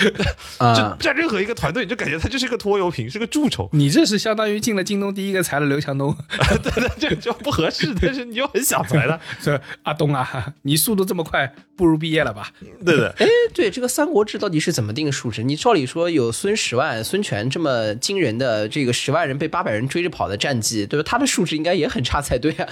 [0.58, 6.14] 啊就，在任何一个团队，你就感觉他就是个拖油瓶，是个蛀虫，你这是相当于进了京东第一个裁了刘强东，
[6.62, 7.94] 对对这个就不合适。
[7.98, 12.52] 但是你又很想裁他， 说阿东啊，你速度这么快，不如毕业了吧？
[12.84, 13.14] 对的。
[13.18, 15.42] 哎，对，这个《三国志》到底是怎么定数值？
[15.42, 21.08] 你照理说有孙十万、孙权这么惊人的这个十万人被八百人追着跑的战绩，对吧？
[21.08, 22.68] 他的数值应该也很差才对啊。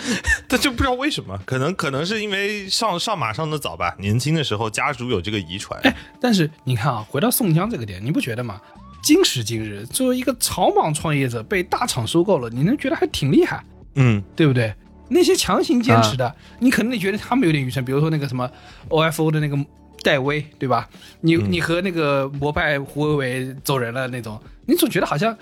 [0.46, 5.81] 但就不知道为什么，可能可能是因为上上马上的早吧，年轻的时候家族有这个遗传。
[6.21, 8.61] 但是你看啊，回到宋江这个点，你不觉得吗？
[9.03, 14.73] 今时今日，作为一个草莽创业者被大厂收购了，你能觉得还挺厉害，嗯，对不对？
[15.09, 18.49] 那些强行坚持的，你可能你觉得他们有点愚蠢，比如说那个什么
[18.88, 19.59] OFO 的那个
[20.03, 20.88] 戴威，对吧？
[21.21, 25.37] 你、你和那个摩拜胡伟伟走人了那种，你总觉得好像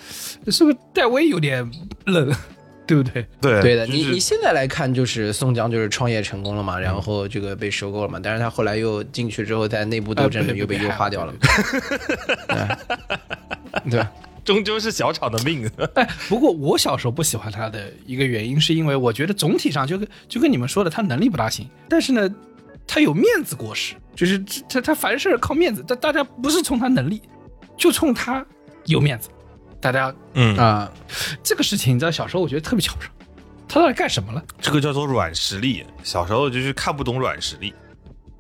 [0.47, 1.71] 是不是戴威有点
[2.07, 2.35] 冷，
[2.91, 3.25] 对不对？
[3.41, 11.33] 对对的，就是你你现在来看，就是宋江就是创业成功了嘛，然后这个被收购了嘛，但是他后来又进去之后，在内部斗争呃里又被被优化掉了，
[13.89, 14.11] 对吧？
[14.45, 15.71] 终究是小厂的命。
[15.95, 22.29] 哎，不过我小时候不喜欢他的一个原因，是因为我觉得总体上就跟就跟你们说的，他能力不大行，但是呢，
[22.87, 27.23] 他有面子过时，就是他他凡事靠面子，但大家不是冲他能力，
[27.77, 28.45] 就冲他
[28.87, 29.29] 有面子，
[29.81, 30.91] 大家嗯啊，
[31.43, 33.11] 这个事情，你知道，小时候我觉得特别瞧不上，
[33.69, 34.45] 他到底干什么了？
[34.61, 35.85] 这个叫做软实力。
[36.03, 37.73] 小时候就是看不懂软实力，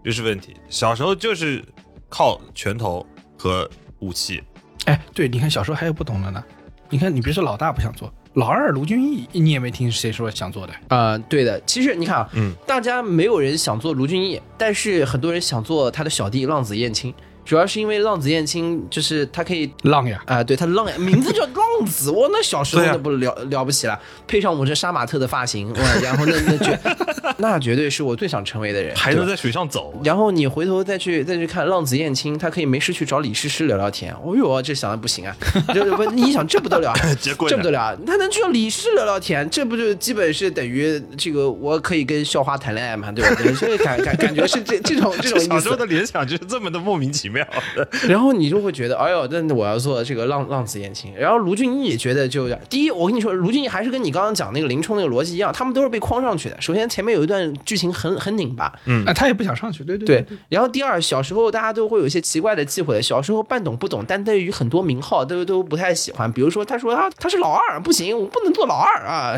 [0.05, 0.55] 就是问题。
[0.68, 1.64] 小时候就是
[2.09, 3.07] 靠拳头
[3.38, 3.68] 和
[4.00, 4.42] 武器。
[4.85, 6.42] 哎，对，你看小时候还有不懂的呢，
[6.88, 11.61] 你看你别说老大不想做，老二卢俊义你也没听谁说想做的，啊、对的。
[11.66, 26.79] 其实你看啊，嗯，大家没有人想做卢俊义，但是很多人想做他的小弟浪子燕青，主要是因为浪子燕青就是他可以浪呀，啊、对他浪呀名字叫浪子，我那小时候那不了了不起了，配上我这杀马特的发型，哇，然后那那绝
[27.38, 34.14] 那绝对是我最想成为的人，还能在水上走，然后你回头再去再去看浪子燕青，他可以没事去找李诗诗聊聊天。
[34.22, 35.37] 哦呦，这想的不行啊！
[35.74, 37.96] 这不，你想这不得了这不得了啊！
[38.07, 43.35] 他能去找李诗聊聊天，这不就基本是等于这个我可以跟校花谈恋爱嘛，对吧？
[43.42, 45.81] 对，所以感感感觉是这这种这种意思小时候。
[45.81, 47.88] 的联想就是这么的莫名其妙的。
[48.08, 51.14] 然后你就会觉得，哎呦，那我要做这个浪浪子言情。
[51.16, 56.60] 然后卢俊义也觉得就有点，第一，我跟你说，卢俊义还是跟你刚刚讲那个林冲那个逻辑一样，他们都是被框上去的。
[56.60, 58.64] 首先前面有一段剧情很很拧巴，
[59.06, 66.30] 啊，他也不想上去，对对对，然后第二，小时候大家都会有一些奇怪的忌讳，小时候半懂不懂，但对于很多名号都都不太喜欢。
[66.32, 69.34] 比如说，他说他他是老二，不行，我不能做老二啊。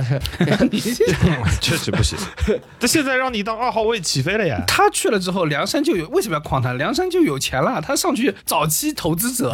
[0.71, 1.05] 你 这
[1.61, 2.19] 确实不行。
[2.79, 4.63] 这现在让你当二号位起飞了呀！
[4.67, 6.73] 他去了之后，梁山就有为什么要框他？
[6.75, 9.53] 梁山就有钱了，他上去早期投资者，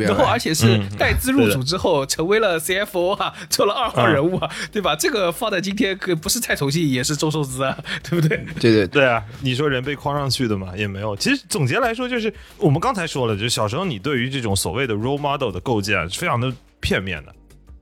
[0.00, 4.96] 然后而且是带资入主之后，成为了 CFO 啊， 做了二号人物啊，对吧？
[4.96, 8.44] 这个放在今天，可不是蔡崇信，也是周寿滋啊， 对不对？
[8.60, 11.14] 对对对啊，你说人被框上去的嘛，也没有。
[11.16, 17.32] 其实总结来说，就是我们刚才说了，就是小时候你对于这种所谓的 role model 的构建是非常的片面的，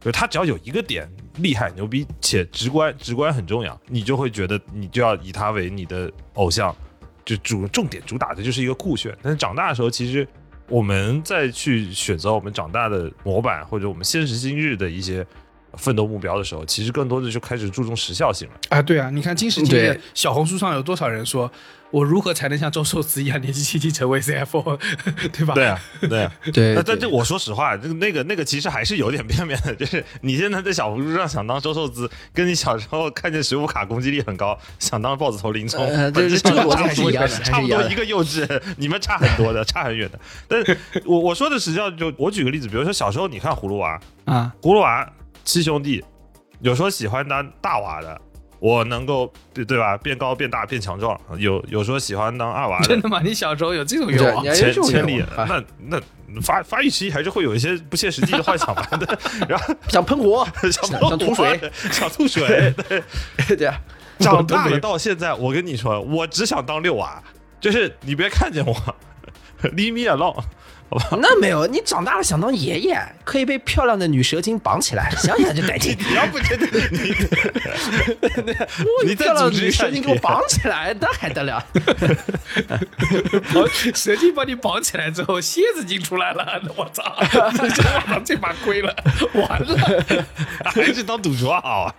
[0.01, 6.75] 就是他只要有一个点厉害、牛逼且直观，直观很重要，你就会觉得你就要以他为你的偶像，
[7.29, 9.15] 就主重点主打的就是一个酷炫。
[9.23, 10.27] 但是长大的时候，其实
[10.67, 15.27] 我们再去选择我们长大的模板或者我们现实今日的一些
[15.77, 18.55] 奋斗目标的时候，其实更多的就开始注重时效性了。
[18.71, 21.51] 啊，对啊，你看今时今日，小红书上有多少人说，
[21.91, 24.79] 我如何才能像周寿慈一样年纪轻轻成为 CFO，
[25.33, 25.55] 对吧？
[25.55, 26.33] 对啊，对啊。
[26.53, 40.19] 对那但这我说实话，这个那个那个其实还是有点片面的，就是你现在在小红书上想当周寿滋，跟你小时候看见水浒卡攻击力很高，想当豹子头林冲，呃本质这这个逻辑差不多还是一样的差不多一个幼稚，你们差很多的，差很远的。
[40.47, 45.11] 但是我我说的实际上就我举个例子，比如说小时候你看葫芦娃，啊，葫芦娃
[45.49, 46.05] 七兄弟，
[46.61, 48.21] 有说喜欢当大娃的。
[48.61, 53.19] 我能够对对吧，变高变大变强壮，有有说喜欢当二娃的，真的吗？
[53.25, 58.87] 你小时候有这种愿望千千里，啊那那发发育期还是会有一些不切实际的幻想吧。
[59.01, 59.19] 对，
[59.49, 61.59] 然后想喷火， 想想吐水，，
[61.91, 62.75] 想吐水。
[63.47, 63.81] 对，对啊，
[64.19, 67.23] 长大了到现在，我跟你说，我只想当六娃，
[67.59, 68.75] 就是你别看见我
[69.63, 70.45] ，leave me alone。
[71.21, 75.97] 那没有，你长大了想当爷爷，可以被漂亮的女蛇精绑起来， 想想就带劲。
[75.99, 77.13] 你要不觉得你，
[79.15, 81.63] 漂亮的女蛇精给我绑起来，那还得了？
[83.53, 87.05] 绑蛇精把你绑起来之后，蝎子精出来了，我操！
[87.19, 88.95] 我操，这把亏了，
[89.35, 90.25] 完了。
[90.65, 91.95] 还是当赌徒好啊。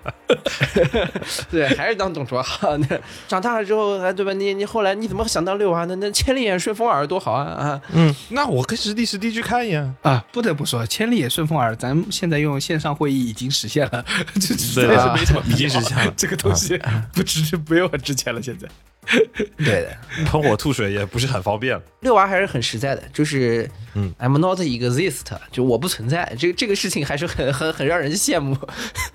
[1.51, 2.77] 对，还是当赌卓好。
[2.77, 2.87] 那
[3.27, 4.31] 长大了之后，哎，对吧？
[4.33, 5.95] 你你后来你怎么想当六娃呢？
[5.97, 7.81] 那千里眼顺风耳多好啊啊！
[7.93, 9.95] 嗯，那我跟实地实地去看一眼。
[10.01, 14.05] 啊，不得不说，千里眼顺风耳，咱现在用线上会议已经实现了，
[14.35, 16.79] 这实对在是没什么已经实现了 这个东西
[17.13, 18.41] 不值，不用很值钱了。
[18.41, 18.67] 现在
[19.57, 21.79] 对的，喷火吐水也不是很方便。
[22.01, 26.35] 遛娃还是很实在的，就是嗯，I'm not exist，就我不存在。
[26.37, 28.55] 这个这个事情还是很很很让人羡慕。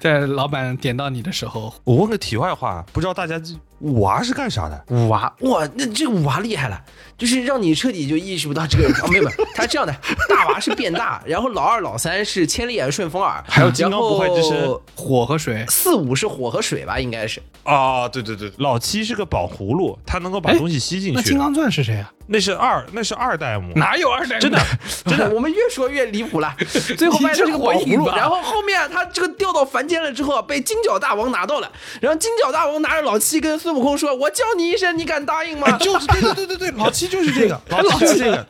[0.00, 3.40] 在老板点到你的时候，我问个题外话，不知道大家
[3.80, 4.84] 五娃是干啥的？
[4.88, 6.80] 五娃，哇，那这个五娃厉害了，
[7.18, 8.92] 就是让你彻底就意识不到这个人。
[9.02, 9.94] 哦，没有没有，他是这样的，
[10.28, 17.42] 大娃是变大，然后老二老三是千里眼顺风耳，还有金刚不坏之身火和水，四五是火和水吧，应该是。
[17.64, 21.16] 啊，对对对，老七是个宝葫芦，他能够把哎东西吸进去。
[21.16, 22.12] 那金刚钻是谁啊？
[22.26, 23.72] 那是二，那是二代目。
[23.76, 24.40] 哪有二代目？
[24.40, 24.58] 真的，
[25.06, 26.54] 真的，我们越说越离谱了。
[26.96, 31.70] 最后卖的这个宝葫芦，然后后面他这个掉到凡间了之后，被金角大王拿到了。
[32.00, 38.46] 然后金角大王拿着老七跟孙悟空说：“我叫你一声，你敢答应吗？”就是对对对对对， 老七就是这个，老七就是这个。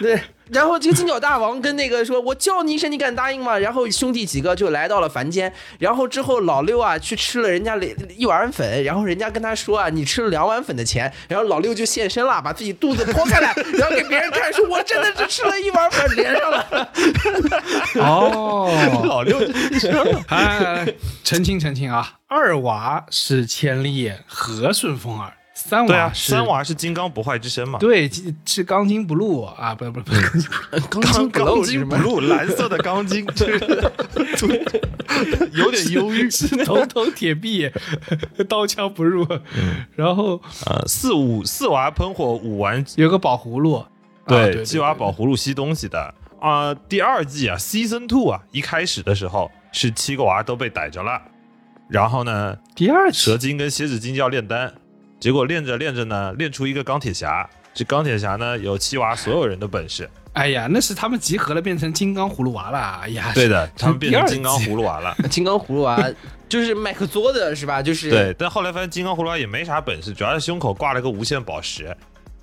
[0.00, 0.20] 对。
[0.50, 5.52] 然后这个金角大王跟那个说：“我叫你一声，你敢答应吗？”然后兄弟几个就来到了凡间。
[5.78, 7.76] 然后之后老六啊去吃了人家
[8.16, 16.92] 一碗粉，然后人家跟他说啊：“你吃了两碗粉的钱。”然后老六就现身了，把自己肚子剖开来，然后给别人看，说：“我真的是吃了一碗粉，连上了。”
[17.96, 19.38] 哦，老六
[20.28, 20.86] 哎，
[21.24, 25.32] 澄清澄清啊，二娃是千里眼和顺风耳，
[25.66, 27.78] 三对啊，娃三娃是金刚不坏之身嘛。
[27.78, 28.08] 对
[28.44, 30.12] 是钢筋不露啊，不不不，
[30.88, 31.96] 钢筋钢钢筋不？
[31.96, 34.64] 露，蓝色的钢筋， 就是
[35.52, 36.30] 有点忧郁。
[36.30, 37.70] 是头头铁臂，
[38.48, 39.26] 刀枪不入。
[39.94, 43.88] 然后呃，四五四娃喷火，五丸有个宝葫芦，啊
[44.26, 51.20] 对，七娃宝葫芦吸东西的啊、第二季啊，Season Two 啊，一开始的时候是七个娃都被逮着了，
[51.88, 54.72] 然后呢，第二蛇精跟蝎子精就要炼丹，
[55.26, 57.44] 结果练着练着呢，练出一个钢铁侠。
[57.74, 60.08] 这钢铁侠呢，有七娃所有人的本事。
[60.34, 63.00] 哎呀，那是他们集合了，变成金刚葫芦娃了。
[63.02, 65.12] 哎呀，对的，他们变成金刚葫芦娃了。
[65.28, 65.98] 金刚葫芦娃
[66.48, 67.82] 就是麦克做的是吧？
[67.82, 71.92] 就是对，但后来发现金刚葫芦娃也没啥本事，主要是胸口挂了个无限宝石，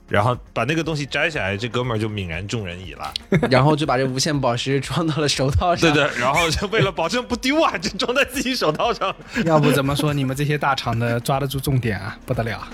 [0.08, 3.14] 然后把那个东西摘下来，这哥们儿就泯然众人矣了。
[3.50, 5.92] 然后就把这无限宝石装到了手套上。
[5.92, 9.16] 对对，然后就为了保证不丢啊，就装在自己手套上。
[9.46, 12.18] 要不怎么说你们这些大厂的抓得住重点啊？
[12.26, 12.68] 不得了。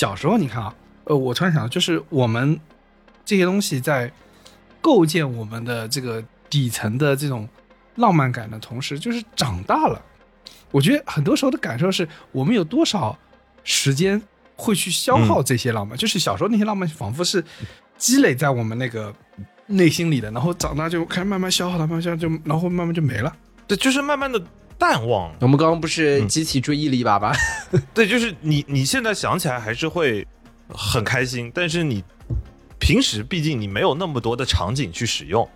[0.00, 0.74] 小时候你看啊，
[1.04, 2.58] 呃，我突然想到，就是我们
[3.22, 4.10] 这些东西在
[4.80, 7.46] 构建我们的这个底层的这种
[7.96, 10.00] 浪漫感的同时，就是长大了，
[10.70, 13.14] 我觉得很多时候的感受是我们有多少
[13.62, 14.22] 时间
[14.56, 17.44] 会去消耗这些浪漫，就是小时候那些浪漫仿佛是
[17.98, 19.14] 积累在我们那个
[19.66, 23.30] 内心里的，然后长大就开始慢慢消耗它，慢慢消耗就然后慢慢就没了。
[23.66, 24.42] 对，就是慢慢的
[24.80, 25.30] 淡忘。
[25.40, 27.32] 我们刚刚不是集体追忆了一把吗？
[27.92, 30.26] 对，就是你你现在想起来还是会
[30.70, 32.02] 很开心，但是你
[32.78, 35.46] 平时毕竟你没有那么多的场景去使用，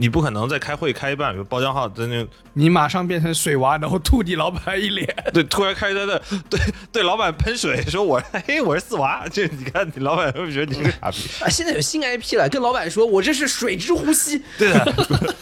[0.00, 5.06] 你不可能在开会开一半，比如包浆号在那你马上变成水娃，然后吐你老板一脸。
[5.30, 6.58] 对突然开在那 对
[6.90, 11.18] 对老板喷水，说我嘿我是四娃，这你看你老板会不会觉得你是个傻逼？
[11.44, 15.36] 啊， 现在有新 IP 了，跟老板说我这是水之呼吸，对的，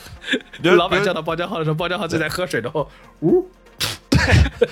[0.61, 2.91] 比如老板叫到包浆号的时候，包浆号正在喝水，然后
[3.21, 3.49] 呜，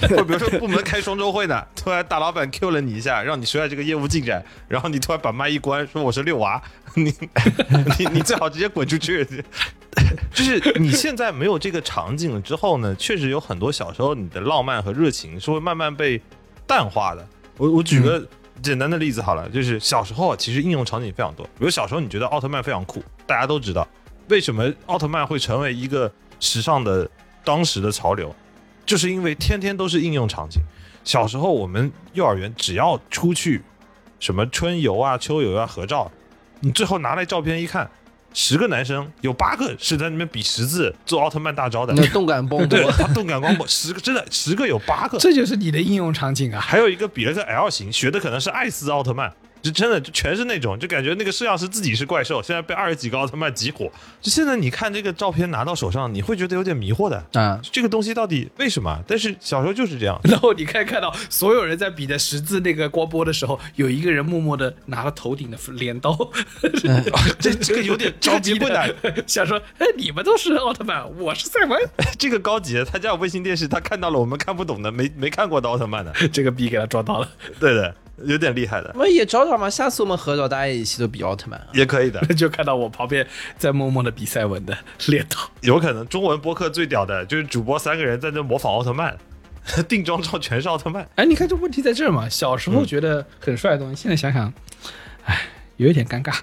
[0.01, 6.61] 或者比如说部门开双周会呢，突然大老板 Q 了你一下，让你说下这个业务进展，然后你突然把麦一关，说我是六娃，
[6.95, 7.14] 你
[7.99, 9.24] 你你最好直接滚出去。
[10.32, 16.20] 就是你现在没有这个场景了之后呢，确实有很多小时候你的浪漫和热情是会慢慢被
[16.66, 17.26] 淡化的。
[17.56, 18.26] 我我举个
[18.62, 21.44] 简单的例子好了，就是小时候啊，其实应用场景非常多。
[21.58, 23.86] 比如小时候你觉得奥特曼非常酷，大家都知道
[24.28, 26.10] 为什么奥特曼会成为一个
[26.40, 27.08] 时尚的
[27.44, 28.34] 当时的潮流，
[28.84, 30.60] 就是因为天天都是应用场景。
[31.04, 33.62] 小时候我们幼儿园只要出去
[34.18, 36.10] 什么春游啊、秋游啊合照，
[36.60, 37.88] 你最后拿来照片一看，
[38.39, 41.95] 十个男生有八个是在那边比十字做奥特曼大招的。
[41.95, 46.61] 那动感光 波，，他动感光波十个真的十个有八个，这就是你的应用场景啊！
[46.61, 49.32] 还有一个比了个 L 型，学的可能是艾斯奥特曼，
[49.66, 53.90] 就真的就全是那种，就感觉那个摄像师自己是怪兽，现在被二十几个奥特曼集火。
[54.20, 57.24] 就现在你看这个照片拿到手上，你会觉得有点迷惑的。
[57.32, 59.02] 啊，这个东西到底为什么？
[59.08, 66.16] 但是小时候就是这样，然后你可以看到所有人在比的十字那个光波的时候，有一个人默默的拿了头顶的镰刀
[67.40, 68.92] 这这个有点着急不难，
[69.26, 71.80] 想说，哎，你们都是奥特曼，我是赛文，
[72.18, 77.94] 这个高级，他家有卫星电视，他看到了我们看不懂的、没没看过的奥特曼的，这个逼给他撞到了，对的，
[78.24, 81.66] 有点厉害的，我们也找找嘛，下次我们合照，大家一起都比奥特曼啊。
[81.74, 83.26] 也可以的， 就看到我旁边
[83.58, 84.76] 在默默的比赛文的
[85.08, 85.36] 镰刀。
[85.60, 89.16] 有可能中文播客最屌的就是主播三个人在那模仿奥特曼，
[89.88, 91.06] 定妆照全是奥特曼。
[91.16, 92.28] 哎，你看这问题在这儿嘛？
[92.28, 94.52] 小时候觉得很帅的东西，现在想想，
[95.24, 95.42] 哎，
[95.76, 96.32] 有一点尴尬。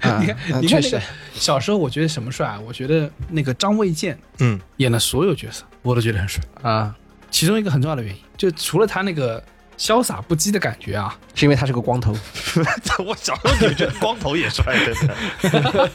[0.00, 1.00] 啊你看，你看那个，
[1.32, 2.60] 小时候我觉得什么帅啊？
[2.66, 6.42] 我觉得那个张卫健嗯，演的所有角色，我都觉得很帅。
[6.60, 6.94] 啊，
[7.30, 9.42] 其中一个很重要的原因，就除了他那个
[9.76, 12.12] 潇洒不羁的感觉啊，是因为他是个光头。
[13.04, 15.90] 我小时候就觉得光头也帅，真的。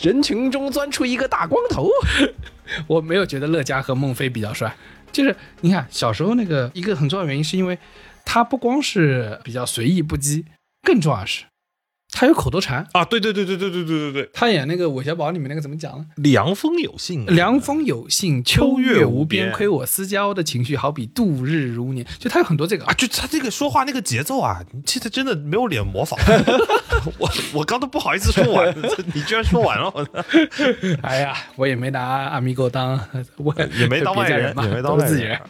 [0.00, 1.88] 人群中钻出一个大光头，
[2.86, 4.74] 我没有觉得乐嘉和孟非比较帅。
[5.12, 7.78] 就是你看小时候那个一个很重要的原因，是因为
[8.24, 10.44] 他不光是比较随意不羁，
[10.82, 11.44] 更重要的是
[12.12, 12.86] 他有口头禅。
[12.92, 16.06] 啊，对对对对对对对对对，他演那个韦小宝里面那个怎么讲呢？
[16.16, 22.06] 凉风有信，凉风有信，秋月无边，亏我思娇的情绪好比度日如年。
[22.18, 26.18] 就他有很多这个啊，就他这个说话那个节奏啊，其实真的没有脸模仿。
[27.18, 28.74] 我我刚都不好意思说完，
[29.14, 29.92] 你居然说完了，
[31.02, 33.00] 哎呀，我也没拿阿米狗当
[33.38, 35.40] 我也没当外人，别家嘛，也没当自己人。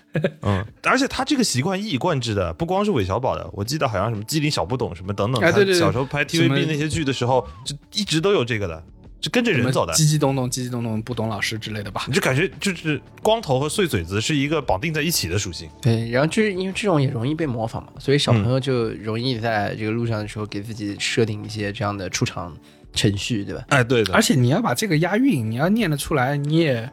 [0.42, 8.82] 嗯，而且他这个习惯一以贯之的，不光是韦小宝的，我记得好像什么机灵小不懂什么等等，哎对对对他小时候拍什那些剧的时候，就一直都有这个的，
[9.20, 9.92] 就跟着人走的。
[9.92, 12.14] 叽叽咚咚、叽叽咚咚，不懂老师之类的吧你？
[12.14, 15.68] 就感觉就是光头和碎嘴子是一个绑定在一起的属性。
[15.80, 22.56] 对，然后就是因为这种也容易被模仿嘛，所以小朋友就容易在这个路上的时候给自己设定一些这样的出场
[22.92, 23.64] 程序，对吧？
[23.68, 26.90] 哎，对的而且你要把这个押韵，你要念得出来，你也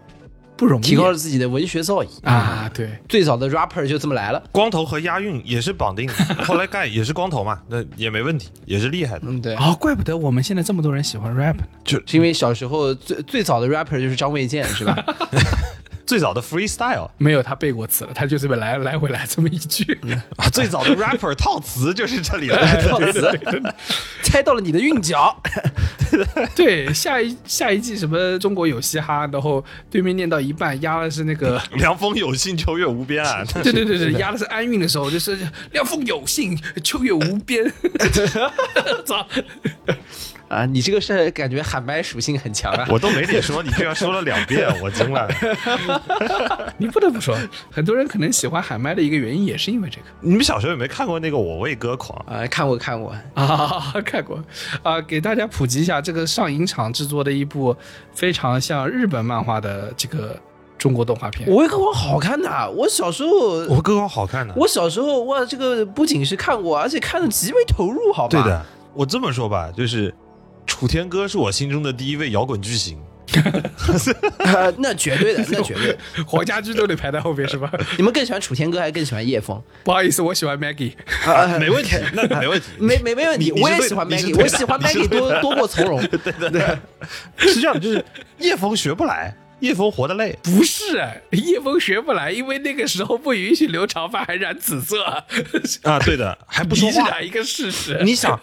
[0.58, 2.08] 不容易提高了自己的文学造诣。
[2.24, 2.70] 啊。
[2.74, 4.43] 对，最早的 rapper 就这么来了。
[4.51, 9.22] 光头和押韵也是绑定的， 后来盖也是光头嘛，那也没问题，也是厉害的。
[9.24, 11.64] 嗯，对，哦，怪不得我们现在这么多人喜欢 rap 呢。
[11.86, 14.97] 是因为小时候最最早的 rapper 就是张卫健，是吧？
[16.08, 19.99] 最早的 freestyle 没有他背过词了，他就是来来回来这么一句。
[20.38, 22.88] 啊，最早的 rapper 套词就是这里来的。
[22.88, 23.30] 套词，
[24.24, 25.39] 猜到了你的韵脚。
[26.55, 31.62] 对，下一下一季什么中国有嘻哈，然后对面念到一半压的是那个。
[31.76, 33.43] 凉风有信，秋月无边啊！
[33.62, 35.38] 对对对对， 压的是安韵的时候，就是
[35.72, 37.70] 凉风有信，秋月无边。
[39.05, 39.28] 操！
[40.48, 42.86] 啊，你这个是感觉喊麦属性很强啊。
[42.89, 45.28] 我都没你说，你居然说了两遍，我惊了。
[46.78, 47.38] 你不得不说，
[47.72, 52.24] 很多人可能喜欢喊麦的一个原因也是因为这个你们小时候有没有看过那个《我为歌狂》？
[52.32, 54.41] 啊，看过看过，啊， 看过
[54.84, 57.76] 啊，给大家普及一下，这个上影厂制作的一部
[58.14, 60.39] 非常像日本漫画的这个
[60.78, 61.50] 中国动画片。
[61.50, 63.30] 我为歌狂好看的，我小时候
[63.68, 68.41] 我歌狂好看的，我小时候哇，这个不仅是看过，而且看的极为投入，好吧？
[68.41, 70.14] 对的，我这么说吧，就是
[70.68, 72.99] 楚天歌是我心中的第一位摇滚巨星。
[74.39, 75.97] 呃那绝对的，那绝对的。
[76.26, 77.70] 黄 家驹都得排在后边是吧？
[77.97, 79.61] 你们更喜欢楚天歌还是更喜欢叶枫？
[79.84, 80.93] 不好意思，我喜欢 Maggie。
[81.26, 86.01] 啊没问题，那没问题，没没没问题，我也喜欢 Maggie，我喜欢 Maggie 多多过从容。
[86.07, 86.61] 对对对，
[87.38, 88.03] 是这样，就是
[88.39, 90.38] 叶枫学不来，叶枫活得累。
[90.41, 95.03] 不是，叶枫学不来，因为那个时候不允许留长发还染紫色，
[95.84, 97.22] 啊，对的，还不说话。
[97.22, 97.99] 一个事实。
[98.03, 98.39] 你想，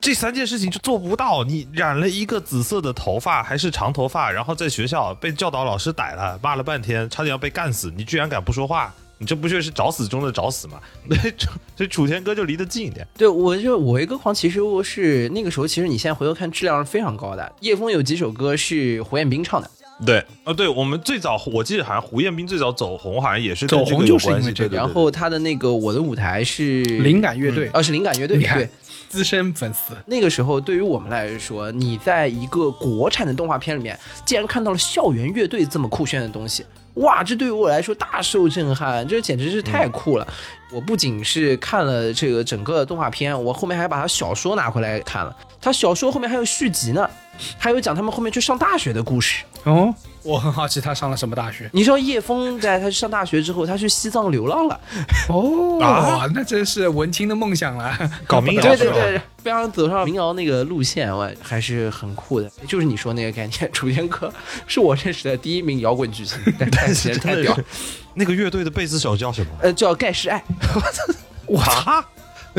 [0.00, 1.42] 这三件事情就做不到。
[1.44, 8.94] 你染了一个紫色的头发，还是长头发，然后在学校被教导老师逮了，骂了半天，差点要被干死，你居然敢不说话？
[9.18, 10.78] 你这不就是找死中的找死吗？
[11.74, 13.06] 所以楚天哥就离得近一点。
[13.16, 17.50] 对，我就我一个狂，其实我是那个时候，其实你现在回头看，质量是非常高的。
[17.60, 19.70] 叶枫有几首歌是胡彦斌唱的，
[20.04, 28.68] 对，啊，对，我们最早我记得好像胡彦斌最早走红，好像也是走跟这个红就是有关系因为这个然后他的那个我的舞台是灵感乐队，啊，是灵感乐队，对。
[29.08, 37.22] 资深粉丝，那个时候，对于我们来说，你在一个国产的动画片里面，竟然看到了校园乐队这么酷炫的东西，哇！
[37.22, 40.26] 这对于我来说大受震撼，这简直是太酷了。
[40.72, 45.34] 我不仅是看了这个整个动画片，我后面还把他小说拿回来看了。
[45.60, 47.08] 他小说后面还有续集呢，
[47.58, 49.44] 还有讲他们后面去上大学的故事。
[49.64, 49.94] 哦，
[50.26, 51.70] 我很好奇他上了什么大学。
[51.72, 54.80] 你知道叶枫在他上大学之后，他去西藏流浪了。
[55.28, 57.96] 哦，啊那真是文青的梦想了。
[58.26, 62.50] 搞民谣对对对，非常走上民谣那个路线，我还是很酷的。
[62.66, 64.32] 就是你说那个概念，楚天歌
[64.66, 67.56] 是我认识的第一名摇滚巨星， 但但其实太屌。
[68.14, 69.48] 那个乐队的贝斯手叫什么？
[69.62, 70.42] 呃，叫盖世爱，
[70.74, 71.04] 我操
[71.48, 72.04] 哇，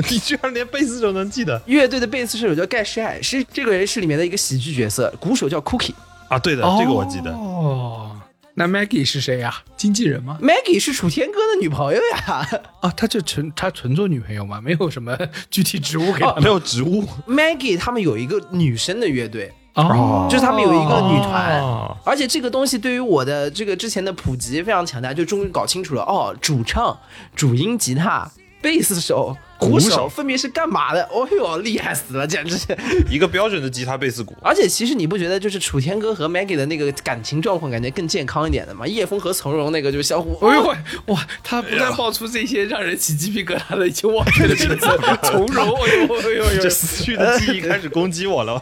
[0.10, 5.94] 你居然连贝斯手能记得乐队的贝斯手叫盖世爱，是这个人是里面的一个喜剧角色，鼓手叫 Cookie。
[6.30, 6.40] 啊？
[6.40, 7.32] 对的，这个我记得。
[7.32, 8.12] 哦，
[8.56, 9.54] 那 Maggie 是谁呀？
[9.76, 12.48] 经纪人吗？Maggie 是楚天哥的女朋友呀
[12.82, 14.60] 啊，他就纯他纯做女朋友吗？
[14.62, 15.18] 没有什么
[15.52, 16.44] 具体职务给他们。
[16.44, 21.62] 没有职务，Maggie 他们有一个女生的乐队，哦，就是他们有一个女团。
[21.62, 26.98] 哦而且这个东西对于我的这个之前的普及非常强大，就终于搞清楚了哦，主唱、
[27.36, 28.26] 主音吉他、
[28.62, 31.04] 贝斯手、鼓手分别是干嘛的？
[31.12, 32.78] 哦哟，厉害死了，简直是！
[33.10, 34.36] 一个标准的吉他贝斯鼓。
[34.42, 38.86] 而且其实你不觉得就是楚天哥和 Maggie 的那个感情状况感觉更健康一点的吗？
[38.86, 40.76] 叶枫和从容那个就相互，哎呦喂，
[41.08, 41.28] 哇！
[41.44, 44.88] 他不但爆出这些让人起鸡皮疙瘩的已经忘却的名字，
[45.24, 48.62] 从容， 哎呦哎呦哎呦这，死去的记忆开始攻击我了，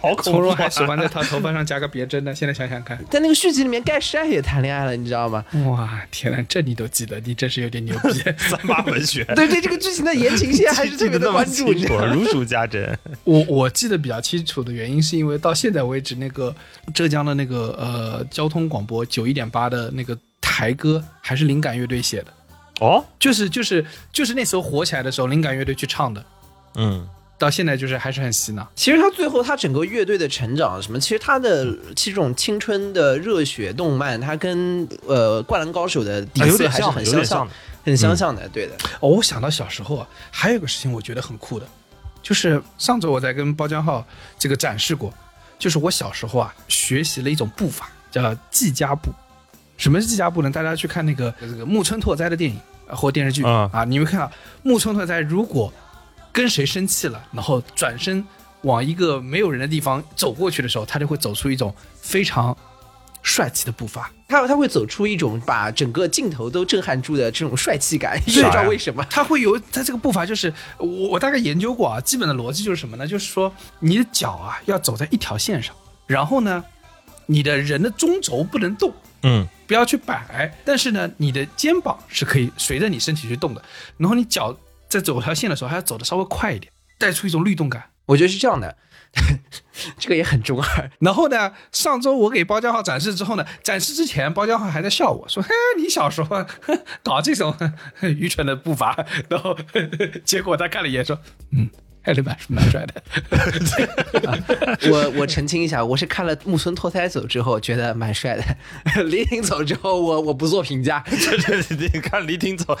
[0.00, 0.22] 好恐怖、 啊！
[0.22, 2.34] 从容还喜欢在他头发上加个别针呢。
[2.34, 5.44] 现在想想看，在那个续集里面，盖世爱也谈恋爱了，你知道吗？
[5.66, 8.10] 哇，天呐，这你都记得，你真是有点牛逼。
[8.36, 12.12] 三八文学，对对，这个剧情的言情线还是特别的关注，你清楚，知道吗？
[12.12, 12.98] 如数家珍。
[13.24, 16.54] 我我记得比较清楚的原因，是因为到现在为止，那个
[16.94, 22.26] 浙江的那个呃交通广播九一点八的那个台歌，还是灵感乐队写的，
[22.80, 26.24] 哦，就是就是就是那时候火起来的时候，灵感乐队去唱的，
[26.74, 27.06] 嗯，
[27.38, 28.66] 到现在就是还是很洗脑。
[28.74, 37.52] 其实他最后他整个乐队的成长什么，其实他的其实这种青春的热血动漫，他跟呃《灌篮高手》的底色还是，很相像的。
[37.88, 38.76] 很相像的，对的。
[39.00, 41.66] 哦，我想到小时候啊，还有个事情我觉得很酷的，
[42.22, 44.06] 就是上周我在跟包江浩
[44.38, 45.12] 这个展示过，
[45.58, 49.10] 就是我小时候啊学习了一种步法，叫技家步。
[49.76, 50.50] 什么是技家步呢？
[50.50, 52.58] 大家去看那个这个木村拓哉的电影
[52.88, 54.30] 啊或电视剧、嗯啊，你会看到
[54.62, 55.72] 木村拓哉如果
[56.32, 58.24] 跟谁生气了，然后转身
[58.62, 62.56] 往一个没有人的地方走过去的时候，他就会走出一种非常
[63.22, 64.10] 帅气的步伐。
[64.28, 69.02] 他他会走出一种把整个镜头都震撼住的这种帅气感，也不知道为什么。
[69.08, 73.06] 他会有他这个步伐，就是我我大概研究过啊，基本的逻辑就是什么呢？
[73.06, 73.50] 就是说
[73.80, 75.74] 你的脚啊要走在一条线上，
[76.06, 76.62] 然后呢，
[77.24, 83.64] 你的人的中轴不能动，嗯，不要去摆，但是呢，你的肩膀是可以随着你身体去动的，
[83.96, 84.54] 然后你脚
[84.90, 87.82] 在走条线的时候还要走的稍微快一点，带出一种律动感。
[88.04, 88.76] 我觉得是这样的，
[89.98, 90.90] 这个也很中二。
[91.00, 96.48] 然后呢，上周我给包家浩展示之后呢，展示之前包家浩还在笑我说：“嘿，你小时候呵
[97.02, 97.54] 搞这种
[98.02, 99.56] 愚蠢的步伐。”然后
[100.24, 101.18] 结果他看了一眼说
[101.52, 101.68] ：“嗯，
[102.02, 103.02] 还是蛮蛮帅的。
[104.90, 111.04] 我我澄清一下，我是看了木村拓哉走之后觉得蛮帅的，李挺走之后我我不做评价。
[111.08, 112.78] 这 这你看李挺走，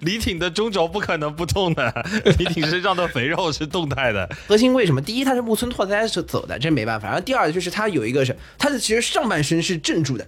[0.00, 1.92] 李挺的中轴不可能不动的，
[2.38, 4.28] 李挺身上的肥肉是动态的。
[4.46, 5.02] 核心为什么？
[5.02, 7.08] 第一，他是木村拓哉是走的，这没办法。
[7.08, 10.24] 然后第二就是他有一个是他的其实上半身是镇住的，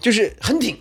[0.00, 0.76] 就是很挺，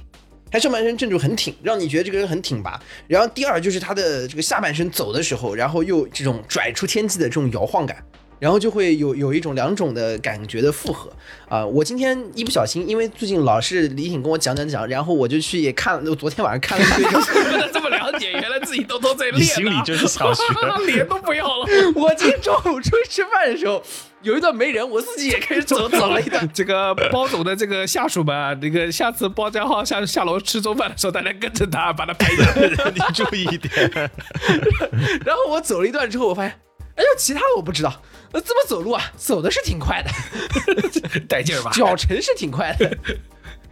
[0.49, 2.81] 他上半身正住很挺，让你觉得这个人很挺拔。
[3.07, 8.03] 然后第二就是他的这个下半身走的时候，然后又这种拽出天际的这种摇晃感，
[8.39, 11.11] 然后就会有有一种两种的感觉的复合
[11.47, 17.51] 啊、我今天一不小心，因为最近老是李挺跟我讲讲讲，然后我就去也看了，我昨天晚上看了一堆。
[17.51, 20.43] 不能这么了解，原来自己偷偷在练、心里就是小学
[20.87, 21.65] 脸都不要了。
[21.95, 23.81] 我今天中午出去吃饭的时候，
[24.23, 26.47] 有一段没人，我自己也开始走走了一段。
[26.51, 32.91] 这个包总的这个下属们，那个下次包家浩下下楼吃中饭的时候，大家跟着他把他拍下来。
[32.93, 33.91] 你注意一点。
[35.23, 36.59] 然后我走了一段之后，我发现，
[36.95, 38.01] 哎呦，其他的我不知道。
[38.31, 40.11] 呃，这么走路啊，走的是挺快的，
[41.27, 41.71] 带劲儿吧？
[41.71, 42.97] 脚程是挺快的。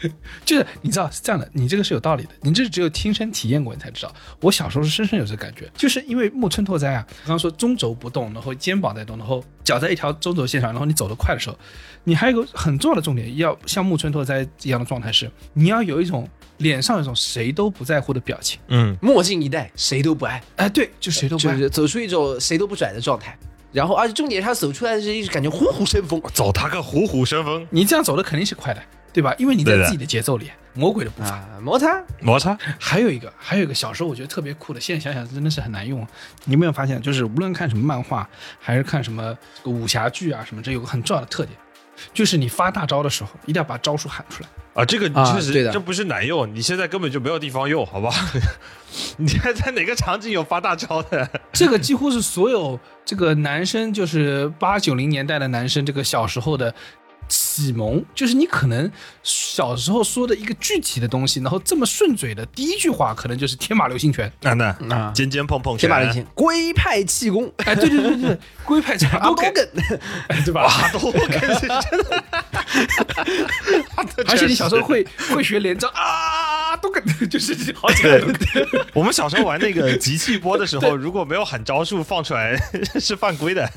[0.43, 4.13] 就是你知道是这样的，你这个是有道理的，你这只有亲身体验过你才知道。
[4.41, 11.57] 我小时候是深深有这感觉，就是因为木村拓哉啊，刚刚说中轴不动，然后肩膀在动，然后脚在一条中轴线上，然后你走得快的时候，
[12.03, 16.27] 你还有一个很重要的重点，要像木村拓哉一样的状态是，你要有一种
[16.57, 18.59] 脸上有一种谁都不在乎的表情。
[18.67, 21.53] 嗯，墨镜一戴，谁都不爱，哎，对，就谁都不爱。
[21.53, 23.37] 就是走出一种谁都不拽的状态。
[23.71, 26.21] 然后，而且重点是他走出来的是一直感觉虎虎生风。
[26.31, 28.79] 走他个虎虎生风，你这样走的肯定是快的，
[29.11, 29.33] 对吧？
[29.39, 31.29] 因为你在自己的节奏里，魔鬼的步伐。
[31.29, 32.55] 啊，摩擦，摩擦。
[32.79, 36.05] 还有一个，还有一个小时候我觉得特别酷的，现在想想真的是很难用。
[36.45, 38.29] 你有没有发现，就是无论看什么漫画，
[38.59, 41.57] 还是看什么这个武侠剧啊什么，这有个很重要的特点，
[42.13, 44.49] 就是你发大招的时候，一定要把招数喊出来。
[44.73, 48.11] 啊，这个啊确实，对的这不是难用，你现在根本就没有地方用，好吧？
[49.17, 51.29] 你现在在哪个场景有发大招的？
[51.51, 56.73] 这个几乎是所有这个男生，就是八九零年代的男生，这个小时候的
[57.35, 58.91] 启蒙，就是你可能
[59.23, 64.31] 小时候说的一个具体的东西，然后这么顺嘴的第一句话，可能就是天马流星拳。
[64.43, 64.65] 啊那
[64.95, 65.11] 啊。
[65.15, 65.89] 尖尖碰碰拳。
[65.89, 69.51] 天马流星，龟派气功，哎，对对对对对，龟派气阿多梗，
[70.45, 70.65] 对吧？
[70.67, 72.23] 哇，都跟是 真的。
[74.27, 75.03] 而且你小时候会
[75.33, 75.87] 会学连招。
[75.89, 76.52] 啊，
[76.83, 78.37] 都跟就是好几个都跟。
[78.93, 82.61] 我们小时候玩那个集气波的时候，如果没有喊招数放出来
[82.99, 83.67] 是犯规的。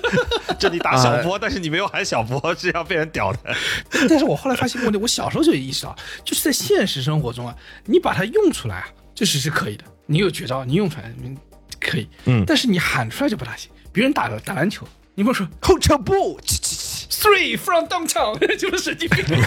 [0.60, 3.38] 这里打小波，但是你没有喊小波是要被人屌的。
[4.06, 7.56] 但是我后来发现个问题，我小时候就有意识到，就是在现实生活中啊，
[7.86, 9.84] 你把它用出来啊，就是是可以的。
[10.04, 11.34] 你有绝招，你用出来嗯
[11.80, 13.70] 可以，嗯但是你喊出来就不大行。
[13.90, 16.38] 别人打打篮球，你跟我说后撤步，
[17.10, 19.24] three from downtown， 就是神经病。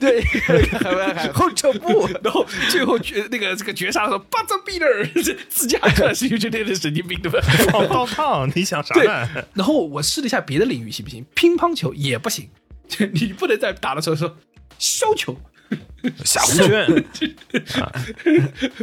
[0.00, 7.40] 对，还还还后撤步， 然后最后绝那个这个绝杀的时候，buzzer beater，这自己喊出来是就觉得神经病对吧？
[7.70, 11.24] 放到烫，你想啥呢？，然后我试了一下别的领域行不行？
[11.34, 12.48] 乒乓球也不行，
[13.12, 14.36] 你不能在打的时候说
[14.78, 15.36] 削球、
[16.24, 17.04] 下弧圈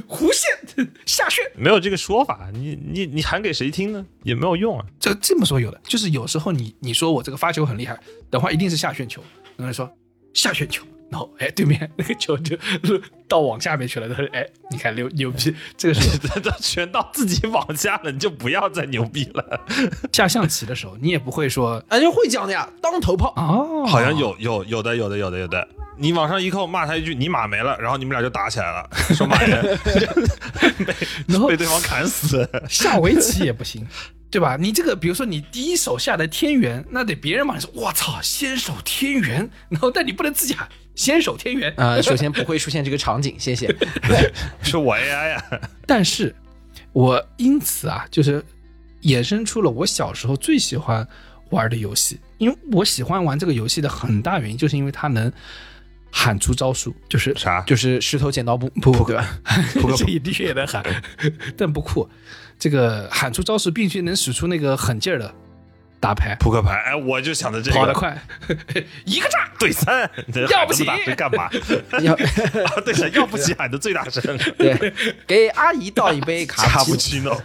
[0.08, 1.44] 弧线、下旋。
[1.56, 4.06] 没有这个说法，你你你喊给谁听呢？
[4.24, 4.86] 也没有用啊。
[5.00, 7.98] 这这么说有的，就是有时候你你说我这个发球很厉害
[8.30, 9.22] 等会，一定是下旋球，
[9.58, 9.92] 有人说
[10.34, 12.58] 下旋球，然后哎对面那个球就
[13.28, 19.62] 到网下面去了，他说哎你看牛牛逼， 这个是这全到自己网下了，你就不要再牛逼了。
[20.14, 23.34] 下象棋的时候，你也不会说哎，就会讲的呀，当头炮。
[23.36, 25.68] 哦，好像有有有的有的有的有的，
[26.00, 29.78] 你往上一扣骂他一句你马没了，然后你们俩就打起来了， 说骂人，
[30.86, 30.95] 被
[31.28, 32.50] 然后 被对方砍死。
[32.70, 33.86] 下围棋也不行，
[34.32, 34.56] 对吧？
[34.60, 41.74] 你这个，比如说你第一手下的天元，那得别人骂你说，我操，先手天元，然后但你不能自己喊先手天元。
[41.78, 43.68] 啊，首先不会出现这个场景，谢谢。
[44.64, 45.43] 是我 AI 呀、
[45.86, 46.34] 但是，
[46.93, 48.43] 我因此啊，就是
[49.04, 51.08] 衍生出了我小时候最喜欢
[51.50, 55.32] 玩的游戏，因为我喜欢玩这个游戏的很大原因，就是因为它能
[56.12, 57.62] 喊出招数，就是啥？
[57.62, 59.39] 就是石头剪刀布， 不对吧？
[59.97, 60.84] 这一的确也能喊，
[61.57, 62.07] 但不酷。
[62.57, 65.34] 这个喊出招数，必须能使出那个狠劲儿的
[65.99, 66.76] 打牌，扑克牌？
[66.88, 68.22] 哎，我就想着这个跑得快，
[69.05, 69.47] 一个炸。
[69.60, 70.10] 对三，
[70.49, 71.49] 要不起喊这干嘛？
[72.01, 74.93] 要啊，对三，要不起喊的最大声，对，
[75.28, 77.38] 给阿姨倒一杯卡卡布布奇诺。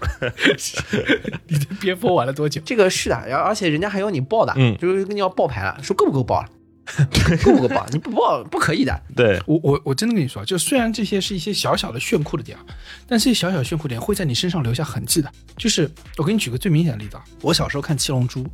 [1.48, 2.62] 你这边疯玩了多久？
[2.64, 6.48] 这个是的，然后而且人家还要你报的，嗯就是跟你要报牌了，说够不够报了，
[7.44, 7.86] 够不够报？
[7.90, 9.02] 你不报不可以的。
[9.16, 12.64] 对，我我我真的跟你说，就虽然这些是一些小小的炫酷的点啊，
[13.06, 15.32] 但这些小小炫酷点会在你身上留下痕迹的。
[15.56, 18.44] 就是我给你举个最明显的例子啊，我小时候看《七龙珠》，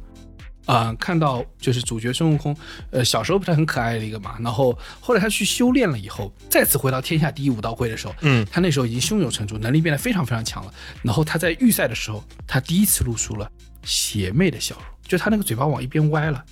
[0.66, 2.56] 啊、看到就是主角孙悟空，
[2.90, 10.72] 呃，小时候不是很可爱的一个嘛，然后后来他去修炼了以后，再次回到天下第一武道会的时候，嗯，他那时候已经胸有成竹，能力变得非常非常强了。
[11.02, 13.50] 然后他在预赛的时候，他第一次露出了
[13.82, 16.44] 邪魅的笑容，就他那个嘴巴往一边歪了，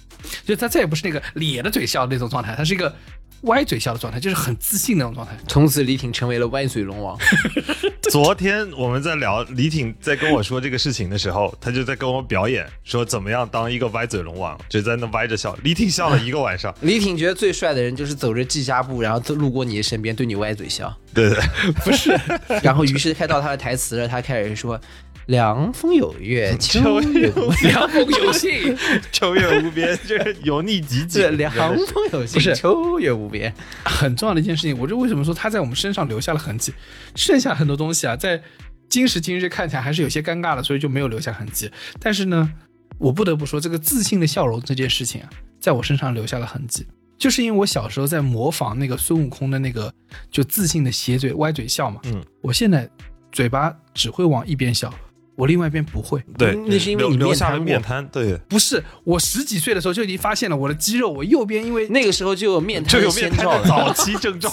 [0.44, 2.94] 就他再也不是那个咧着嘴笑的那种状态，他是一个
[3.42, 5.36] 歪嘴笑的状态，就是很自信那种状态。
[5.46, 7.16] 从此李挺成为了歪嘴龙王。
[8.10, 15.54] 昨天我们在聊李挺在跟我说这个事情的时候，他就在跟我表演说怎么样当一个歪嘴龙王，就在那歪着笑。
[15.62, 16.74] 李挺笑了一个晚上。
[16.80, 21.38] 李挺觉得最帅的人就是走着季家步，然后路过你的身边对你歪嘴笑，对对，
[21.84, 22.18] 不是？
[22.62, 24.80] 然后于是开到他的台词了，他开始说
[25.28, 28.74] ：“凉风有月，秋月无凉风有信，
[29.12, 31.36] 秋月无边，就是油腻极对，简。
[31.36, 33.52] 凉风有信，不是秋月无边。
[33.84, 34.76] 很重要的一件事情。
[34.78, 36.72] 我就为什么说他在我们身上留下了痕迹，
[37.14, 38.42] 剩下很多东西啊，在
[38.88, 41.70] 今时今日看起来还是有些尴尬的，所以就没有留下痕迹。
[42.00, 42.50] 但是呢，
[42.96, 45.28] 我不得不说，这个自信的笑容这件事情啊，
[45.60, 46.86] 在我身上留下了痕迹。
[47.18, 49.92] 就是因为我小时候在模仿那个孙悟空的那个
[50.30, 52.88] 就自信的斜嘴歪嘴笑嘛，嗯，我现在
[53.30, 54.90] 嘴巴只会往一边笑，
[55.38, 56.20] 我另外一边不会。
[56.36, 64.52] 对，那是因为你留留下了面瘫过面瘫，对，不是，我十几岁的时候就已经发现了我的肌肉，我右边因为那个时候就有面瘫就有面瘫早期症状，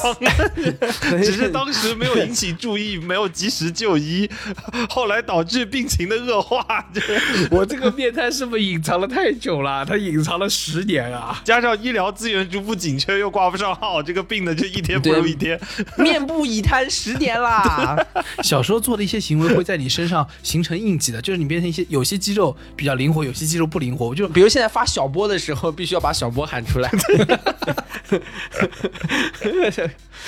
[1.23, 4.29] 只是当时没有引起注意，没有及时就医，
[4.87, 6.63] 后来导致病情的恶化，
[6.93, 7.19] 就是
[7.49, 9.83] 我这个面瘫是不是隐藏了太久了？
[9.83, 11.41] 它隐藏了十年啊！
[11.43, 15.59] 加上医疗资源逐步紧缺，又挂不上号，这个病呢就一天不如一天。
[15.97, 17.97] 面部已瘫十年啦，
[18.43, 24.07] 小时候做的一些行为会在你身上形成印记的，就是你变成一些有些肌肉比较灵活，有些肌肉不灵活。
[24.07, 26.91] 我就比如现在发小波的时候，必须要把小波喊出来。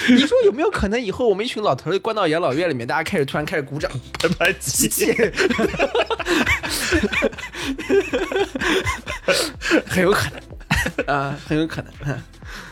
[0.10, 3.92] 你说有没有可能以后我们一群老头儿关到养老院里面，大家开始突然开始鼓掌？
[4.20, 5.14] 拍拍机器，
[9.86, 10.42] 很有可能
[11.08, 11.92] 啊，很有可能。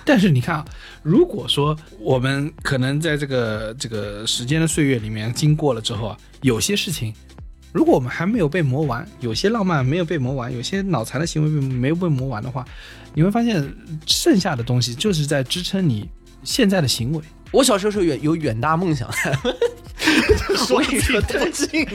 [0.04, 0.66] 但是你看啊，
[1.02, 7.14] 如果说我们可能在这个这个时间的岁月里面经过了之后啊，有些事情，
[7.76, 12.66] 如果我们还没有被磨完，有些浪漫没有被磨完，有些脑残的行为没有被磨完的话，
[13.14, 13.62] 你会发现
[14.06, 16.10] 剩下的东西就是在支撑你
[16.42, 17.22] 现在的行为。
[17.52, 19.16] 我小时候是有远有远大梦想的，
[20.56, 21.86] 说自己多近，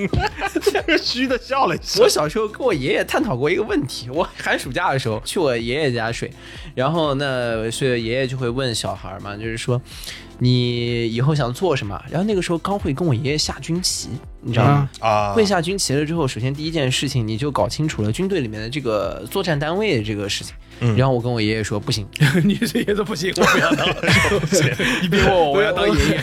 [1.02, 2.06] 虚的笑了我。
[2.06, 6.30] 小时候跟我爷爷探讨过一个问题，我寒暑假的时候去我爷爷家睡，
[6.74, 9.80] 然后呢，所以爷爷就会问小孩嘛，就是说
[10.40, 12.00] 你以后想做什么？
[12.10, 14.08] 然后那个时候刚会跟我爷爷下军旗，
[14.40, 14.88] 你知道吗？
[15.00, 20.54] 啊，会下军旗了之后，首先第一件事情你就搞清楚了军队里面的这个作战单位的这个事情。
[20.82, 22.08] 嗯然后我跟我爷爷说不行，
[22.42, 23.86] 你这也是不行，我不要当，
[25.02, 26.22] 你别问我，我要当爷爷。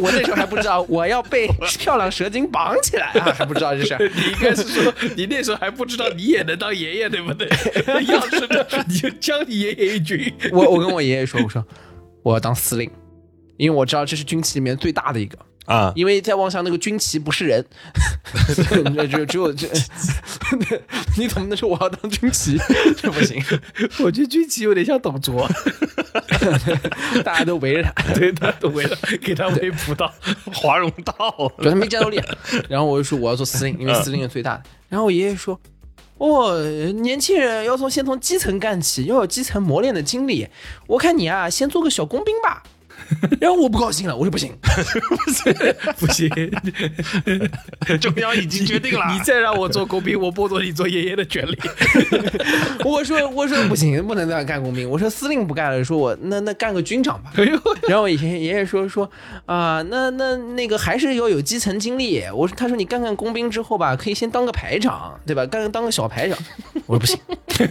[0.00, 1.46] 我那时候还不知道我要被
[1.78, 3.98] 漂亮蛇精绑起来啊， 还不知道这事儿。
[4.14, 7.46] 你应该是说，你那时候还不知道你也能当爷爷，对不对？
[8.08, 10.32] 要是呢，你就将你爷爷一军。
[10.50, 11.62] 我我跟我爷爷说，我说
[12.22, 12.90] 我要当司令，
[13.56, 17.64] 因为我知道这是军旗里面最大的一个，啊，因为再往上那个军旗不是人，
[18.56, 19.68] 只有只有这，
[21.18, 22.56] 你怎么能说我要当军旗？
[22.96, 23.42] 这不行，
[24.04, 25.48] 我觉得军旗有点像董卓，
[27.24, 30.12] 大家都围着他， 对他都围着给他围捕到。
[30.52, 31.14] 华容道，
[31.58, 32.20] 主要他没战斗力。
[32.68, 34.62] 然后我就说我要做司令，因为司令是最大的。
[34.88, 35.58] 然后我爷爷说。
[36.22, 36.56] 哦，
[37.02, 40.46] 年轻人要从先从基层干起，要有基层磨练的经历。
[40.86, 42.62] 我看你啊，先做个小工兵吧。
[43.40, 44.52] 然后我不高兴了，我说不行，
[45.98, 46.28] 不行，
[48.00, 49.12] 中央已经决定了。
[49.12, 51.58] 你再让我做工兵，我剥夺你做爷爷的权利。
[52.84, 54.88] 我说我说不行，不能这样干工兵。
[54.88, 57.32] 我说司令不干了，说我那那干个军长吧。
[57.88, 59.10] 然后我以前爷爷说说
[59.46, 62.22] 啊、那那那个还是要有基层经历。
[62.34, 65.44] 我说他说你干干工兵之后吧，可以先当个排长，对吧？
[65.46, 66.38] 干当个小排长。
[66.86, 67.18] 我说不行，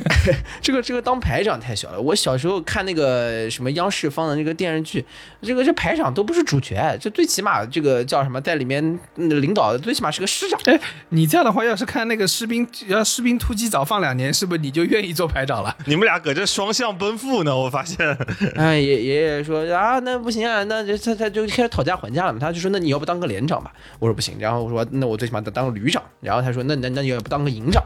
[0.61, 1.99] 这个这个当排长太小了。
[1.99, 5.05] 我小时候看那个什么央视放的那个电视剧，
[5.41, 8.81] 这个这排长都不是主角，这最起码这个叫什么，在里面
[9.15, 10.59] 嗯领导的最起码是个师长。
[10.65, 15.75] 哎，你这样的话，要是看那个士兵，要士兵突击早放两年，是不是你就愿意做排长了？
[15.85, 18.17] 你们俩搁这双向奔赴呢，我发现。
[18.55, 22.39] 哎，爷爷爷说啊，那不行啊，那就他他就开始讨价还价了嘛。
[22.39, 23.71] 他就说，那你要不当个连长吧？
[23.99, 24.35] 我说不行。
[24.39, 26.01] 然后我说，那我最起码得当个旅长。
[26.21, 27.83] 然后他说，那那那你要不当个营长？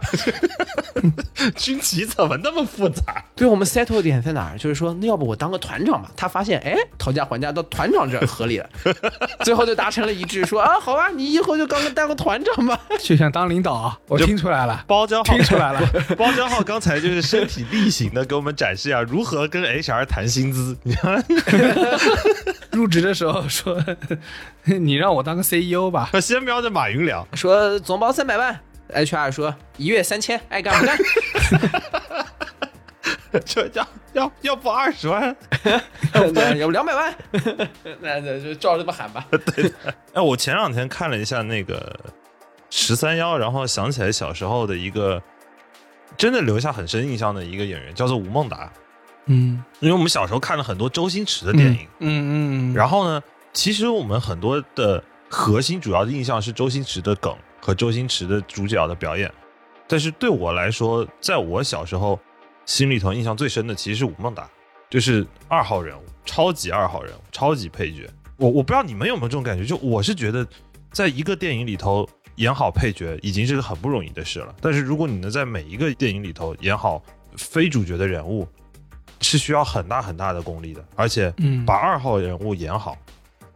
[1.55, 3.23] 军旗怎么那么复杂？
[3.35, 4.57] 对我们 settle 点在哪儿？
[4.57, 6.11] 就是说，那要不我当个团长吧？
[6.15, 8.69] 他发现，哎，讨价还价到团长这儿合理了，
[9.43, 12.79] 最后就达成了一致，说啊，好吧，你以后就当个当个团长吧。
[12.99, 13.99] 就想当领导啊！
[14.07, 15.81] 我听出来了，包浆浩听出来了。
[16.17, 20.77] 包浆浩刚才就是身体力行的给我们展示啊，如何跟 HR 谈薪资。
[20.83, 21.23] 你看，
[22.71, 23.81] 入职的时候说，
[24.63, 26.09] 你让我当个 CEO 吧。
[26.21, 28.59] 先瞄着马云聊，说总包三百万
[28.93, 30.97] ，HR 说一月三千，爱干不干。
[33.45, 35.35] 这要要要不二十万？
[36.13, 37.13] 要不两百万，
[37.99, 39.25] 那那就照这么喊吧。
[39.29, 39.71] 对
[40.13, 41.99] 哎，我前两天看了一下那个
[42.69, 45.21] 十三幺，然后想起来小时候的一个
[46.15, 48.71] 真的留下很深印象的一个演员，叫做吴孟达。
[49.25, 53.21] 嗯因为我们小时候看了很多周星驰的电影，嗯嗯，然后呢，
[53.51, 59.33] 其实我们很多的核心主要的印象是周星驰的梗和周星驰的主角的表演，
[59.87, 62.19] 但是对我来说，在我小时候
[62.63, 64.47] 心里头印象最深的其实是吴孟达，
[64.87, 68.07] 就是二号人物，超级二号人物，超级配角。
[68.37, 70.47] 我我不知道你们有没有这种感觉，就我是觉得
[70.91, 77.01] 在一个电影里头演好配角已经是个很不容易的事了，但是如果你能在每一个电影里头演好
[77.35, 78.47] 非主角的人物，
[79.21, 81.65] 是需要很大很大的功力的，而且嗯。
[81.65, 82.95] 把二号人物演好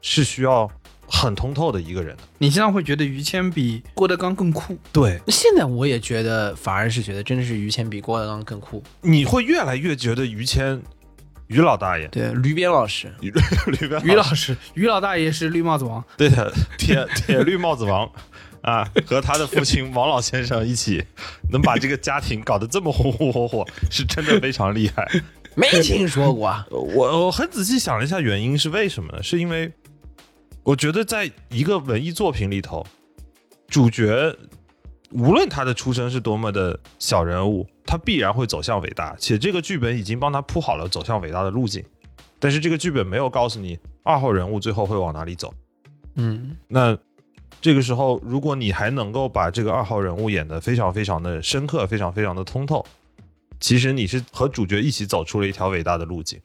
[0.01, 0.67] 是需要
[1.09, 2.23] 很通透的一个人的。
[2.37, 4.77] 你现在会觉得于谦比郭德纲更酷。
[4.93, 8.81] 对，现在我也觉得，反而是觉得真的是于谦比郭德纲更酷。
[9.01, 10.81] 你会越来越觉得于谦，
[11.47, 16.03] 于老大爷，对，驴鞭老师，于驴鞭于老师，于老大爷是绿帽子王。
[16.15, 18.09] 对的，铁铁绿帽子王
[18.61, 21.03] 啊，和他的父亲王老先生一起，
[21.51, 25.07] 能把这个家庭搞得这么红红火火， 是真的非常厉害。
[25.55, 26.47] 没听说过。
[26.47, 29.23] 啊我我很仔细想了一下，原因是为什么呢？
[29.23, 29.69] 是因为
[30.69, 32.85] 我觉得在一个文艺作品里头，
[33.69, 34.35] 主角
[35.11, 41.83] 无论他的出身是多么的小人物，他必然会走向伟大，且这个剧本已经帮他铺好了走向伟大的路径。
[42.37, 45.51] 但是这个剧本没有告诉你二号人物最后会往哪里走。
[46.13, 46.95] 嗯，那
[47.59, 52.85] 这个时候，如果你还能够把这个二号人物演得非常非常的深刻，非常非常的通透，
[53.59, 56.39] 其实你是和主角一起走出了一条伟大的路径。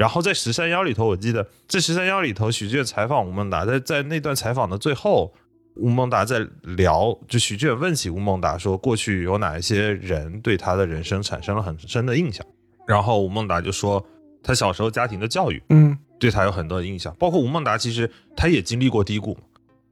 [0.00, 5.30] 然后在十三幺里头，我记得在十三幺里头，许志远采访吴孟达，在在那段采访的最后，
[5.76, 12.42] 吴孟达在聊，就许志远问起吴孟达说，过去有哪一些人对他的人生产生了很深的印象？
[12.86, 14.02] 然后吴孟达就说，
[14.42, 17.14] 他小时候家庭的教育，嗯，对他有很多的印象。
[17.18, 19.36] 包括吴孟达，其实他也经历过低谷，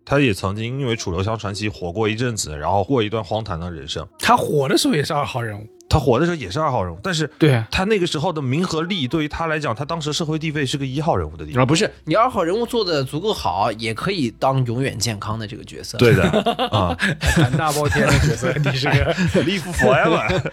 [0.06, 4.08] 他也曾经因为《楚留香传奇》火过一阵子，然后过一段荒唐的人生。
[4.18, 5.68] 他火的时候也是二号人物。
[5.88, 11.62] 他火的时候也是二号人物，但是对啊，他那个时候的名和利对于他来讲，他当时社会地位是个一号人物的地位。
[11.62, 15.96] 啊，不是，你二号人物做的足够好，也可以当永远健康的这个角色。
[15.96, 16.22] 对的
[16.70, 16.94] 啊，
[17.36, 20.52] 胆大包天的角色，你是个 live forever。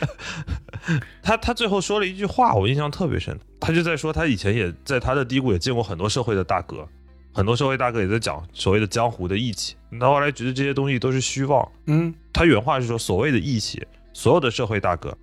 [1.21, 3.37] 他他最后说了一句话，我印象特别深。
[3.59, 6.87] 他就在说，他以前也在他的低谷也见过很多社会的大哥，
[7.33, 9.75] 很多社会大哥也在讲所谓的江湖的义气。
[9.99, 11.67] 他后来觉得这些东西都是虚妄。
[11.87, 15.17] 嗯他原话是说，所谓的义气，所有的社会大哥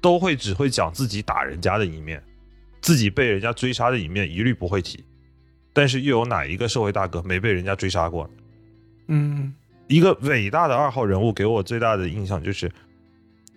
[0.00, 2.22] 都会只会讲自己打人家的一面，
[2.80, 5.04] 自己被人家追杀的一面一律不会提。
[5.72, 8.28] 但是又有哪一个社会大哥没被人家追杀过？
[9.06, 9.54] 嗯
[9.86, 12.70] 一个伟大的二号人物给我最大的印象就是，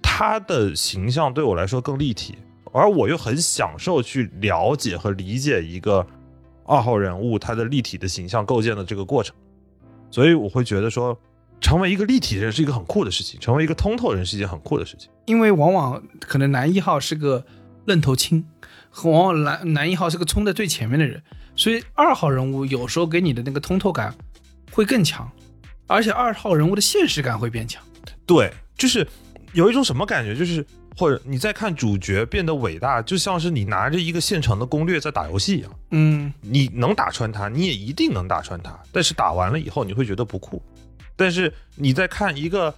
[0.01, 2.37] 他的形象对我来说更立体，
[2.71, 6.05] 而我又很享受去了解和理解一个
[6.65, 9.35] 二号人物他的立体的形象构建的这个过程，
[10.09, 11.19] 所以我会觉得说，
[11.61, 15.09] 成为一个立体人是一个很酷的事情，成为一个通透人是一件很酷的事情。
[15.25, 17.45] 因为往往可能男一号是个
[17.85, 18.43] 愣头青，
[18.89, 21.21] 和往往男男一号是个冲在最前面的人，
[21.55, 24.13] 所以二号人物有时候给你的那个通透感
[24.71, 25.31] 会更强，
[25.87, 27.81] 而且二号人物的现实感会变强。
[28.25, 29.07] 对，就是
[29.53, 30.65] 有一种什么感觉，就是
[30.97, 35.71] 或者你在看主角变得伟大，就像是你拿着一个现成的攻略在打游戏一样。
[35.91, 38.77] 嗯你能打穿他，你也一定能打穿他。
[38.91, 40.61] 但是打完了以后，你会觉得不酷。
[41.21, 42.73] 但是你在看一个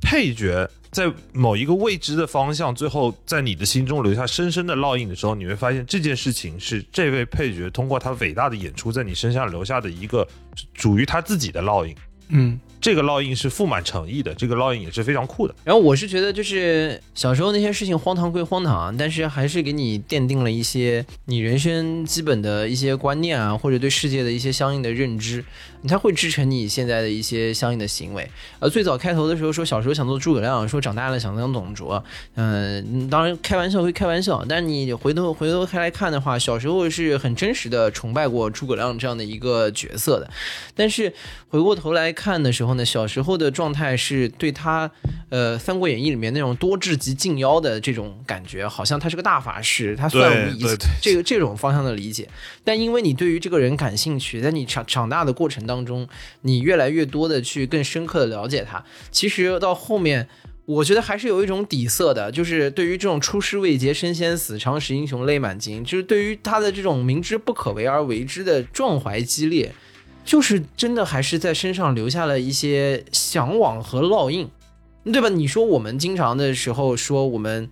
[0.00, 10.26] 配角在某一个未知的方向，最后在你的心中留下深深的烙印的时候，你会发现这件事情是这位配角通过他伟大的演出，在你身上留下的一个
[10.74, 11.94] 属于他自己的烙印。
[12.30, 15.54] 嗯这个烙印是富满诚意的，这个烙印也是非常酷的。
[15.64, 25.44] 然后我是觉得，就是小时候那些事情荒唐归荒唐，但是还是给你奠定了一些你人生基本的一些观念啊，或者对世界的一些相应的认知，
[25.86, 28.28] 它会支撑你现在的一些相应的行为。
[28.58, 32.02] 呃，最早开头的时候说小时候想做诸葛亮，说长大了想当董卓，
[32.34, 40.28] 嗯、当然开玩笑归开玩笑，但是你回头回头开来看的话，小时候是很真实的崇拜过诸葛亮这样的一个角色的，
[40.74, 41.12] 但是
[41.50, 44.90] 回过头来看的时候呢，小时候的状态是对他，
[45.28, 52.28] 呃，《三国演义》里面那种多智及近妖的这种感觉，好像他是个大法师，他算无一对对对这个这种方向的理解。
[52.64, 56.08] 但因为你对于这个人感兴趣，在你长长大的过程当中，
[56.40, 60.26] 你越来越多的去更深刻的了解他，其实到后面。
[60.68, 69.72] 我觉得还是有一种底色的，就是对于这种出师未捷身先死，常使英雄泪满襟，就是对于他的这种明知不可为而为之的壮怀激烈，
[70.26, 74.46] 就是真的还是在身上留下了一些向往和烙印，
[75.04, 75.30] 对吧？
[75.30, 77.70] 你说我们经常的时候说我们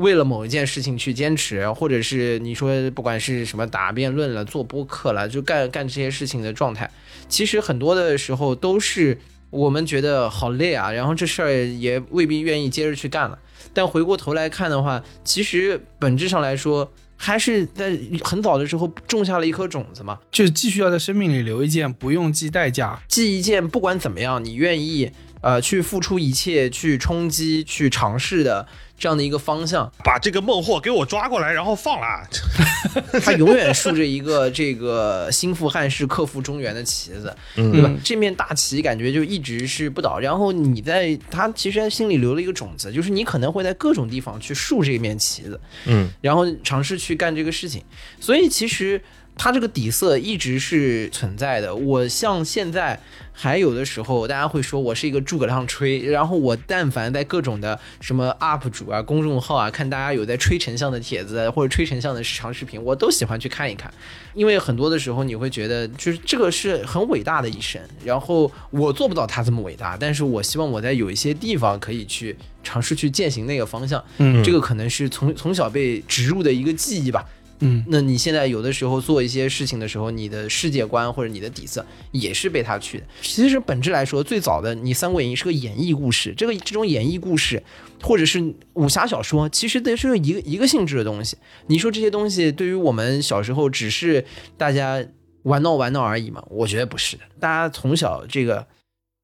[0.00, 6.90] 为了某一件事情去坚持，或者是你说不管是什么打辩论了、做播客了，就干干这些事情的状态，
[7.28, 9.18] 其实很多的时候都是
[9.50, 13.38] 我们觉得好累啊，然后这事儿也未必愿意接着去干了。
[13.72, 20.18] 但回过头来看的话，其实本质上来说，还是在很早的时候种下了一颗种子嘛。
[20.30, 23.00] 就继续要在生命里留一件不用计代价。
[23.06, 25.10] 记一件，不管怎么样，你愿意
[25.42, 28.66] 呃，去付出一切、去冲击、去尝试的
[29.00, 29.90] 这样的一个方向。
[30.04, 32.28] 把这个孟获给我抓过来，然后放了。
[33.24, 37.90] 他永远竖着一个这个心腹汉室、克复中原的旗子，嗯对吧？
[38.04, 40.18] 这面大旗感觉就一直是不倒。
[40.18, 47.82] 然后你在他其实心里留了一个种子，就是你可能会在各种地方去竖这面旗子，嗯，然后尝试去干这个事情。
[48.20, 49.00] 所以其实
[49.42, 51.74] 它这个底色一直是存在的。
[51.74, 53.00] 我像现在
[53.32, 63.90] 还有的时候，大家会说我是一个诸葛亮吹，然后我但凡在各种的什么 UP 主啊、公众号啊，看大家有在吹丞相的帖子或者吹丞相的长视频，我都喜欢去看一看，
[64.34, 77.24] 因为很多的时候你会觉得就是这个是很伟大的一生，然后我做不到他这么伟大，但是我希望我在有一些地方可以去尝试去践行那个方向，嗯这个可能是从从小被植入的一个记忆吧。
[77.60, 83.04] 嗯那你现在有的时候做一些事情的时候，你的世界观或者你的底色也是被他去的。
[83.22, 87.62] 其实本质来说，最早的你《三国演义》是个演义故事，这个这种演绎故事
[88.02, 91.36] 或者是武侠小说，其实都是一个一个性质的东西。
[91.66, 94.24] 你说这些东西对于我们小时候只是
[94.56, 95.04] 大家
[95.42, 96.42] 玩闹玩闹而已嘛？
[96.48, 98.66] 我觉得不是的，大家从小这个。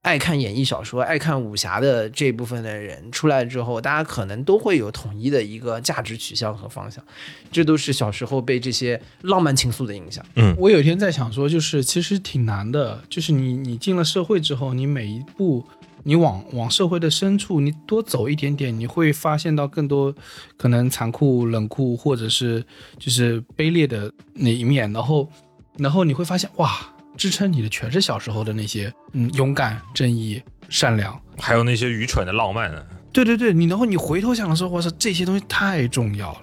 [0.07, 7.03] 爱看演义小说、爱看武侠的这部分的人出来之后，大家可能都会有统一的一个价值取向和方向，
[7.51, 10.25] 这都是小时候被这些浪漫情愫的影响。
[10.35, 10.55] 嗯。
[10.57, 15.61] 我有一天在想说，就是其实挺难的，就是你你进了社会之后，你每一步
[16.03, 20.15] 你往往社会的深处，你多走一点点，你会发现到更多
[20.55, 22.63] 可能残酷、冷酷或者是
[22.97, 25.29] 就是卑劣的那一面，然后
[25.77, 26.79] 然后你会发现哇，
[27.17, 31.19] 支撑你的全是小时候的那些嗯勇敢、正义、善良。
[31.37, 32.85] 还有那些愚蠢的浪漫啊。
[33.11, 36.41] 对对对，你然后你回头想的时候，我操，这些东西太重要了，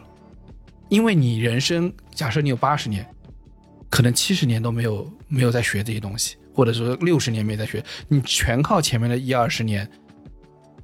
[0.89, 3.07] 因为你人生假设你有八十年，
[3.89, 9.89] 可能七十年都没有没有在学这些东西，或者说六十年没在学，你全靠前面的一二十年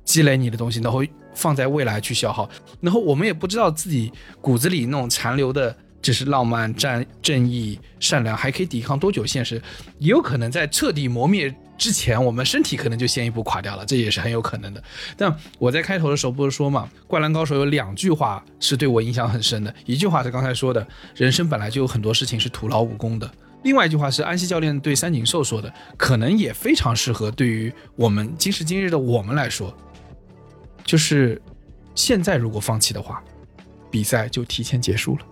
[0.05, 1.03] 积累你的东西，然后
[1.35, 2.49] 放在未来去消耗，
[2.81, 5.77] 然后我们也不知道自己骨子里那种残留的。
[6.03, 9.61] 只是浪漫、战正义、善良，还可以抵抗多久现实？
[9.99, 14.83] 也有可能在彻底磨灭之前，我们身体可能就先一步垮掉了，这也是很有可能的。
[15.17, 23.27] 但我在开头的时候不是说嘛，《灌篮高手》有两句话是对我影响很深的，一句话是刚才说的，人生本来就有很多事情是徒劳无功的；
[23.63, 29.75] 另外一句话是安西教练对三井寿说的，可能也非常适合对于我们今时今日的我们来说，
[30.85, 31.41] 就是
[31.95, 33.23] 现在如果放弃的话，
[33.91, 35.27] 比赛就提前结束了。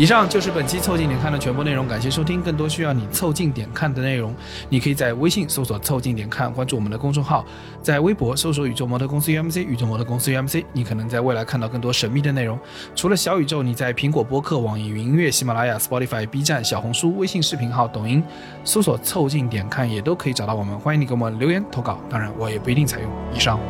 [0.00, 2.40] 以上就是本期凑近点看的全部内容，感谢收听。
[2.40, 4.34] 更多需要你凑近点看的内容，
[4.70, 7.44] 你可以在微信搜索“凑近点看”，关注我们的公众号；
[7.82, 12.58] 在微博搜索“宇宙模特公司 UMC”，宇宙模特公司 UMC，你可能在未来看到更多神秘的内容。
[12.96, 18.24] 除了小宇宙，你在苹果播客、网易云音乐、喜马拉雅、Spotify、B 站、小红书、微信视频号、抖音
[18.64, 20.78] 搜索“凑近点看”也都可以找到我们。
[20.78, 23.10] 欢迎你给我们留言投稿，当然我也不一定采用。
[23.34, 23.60] 以上。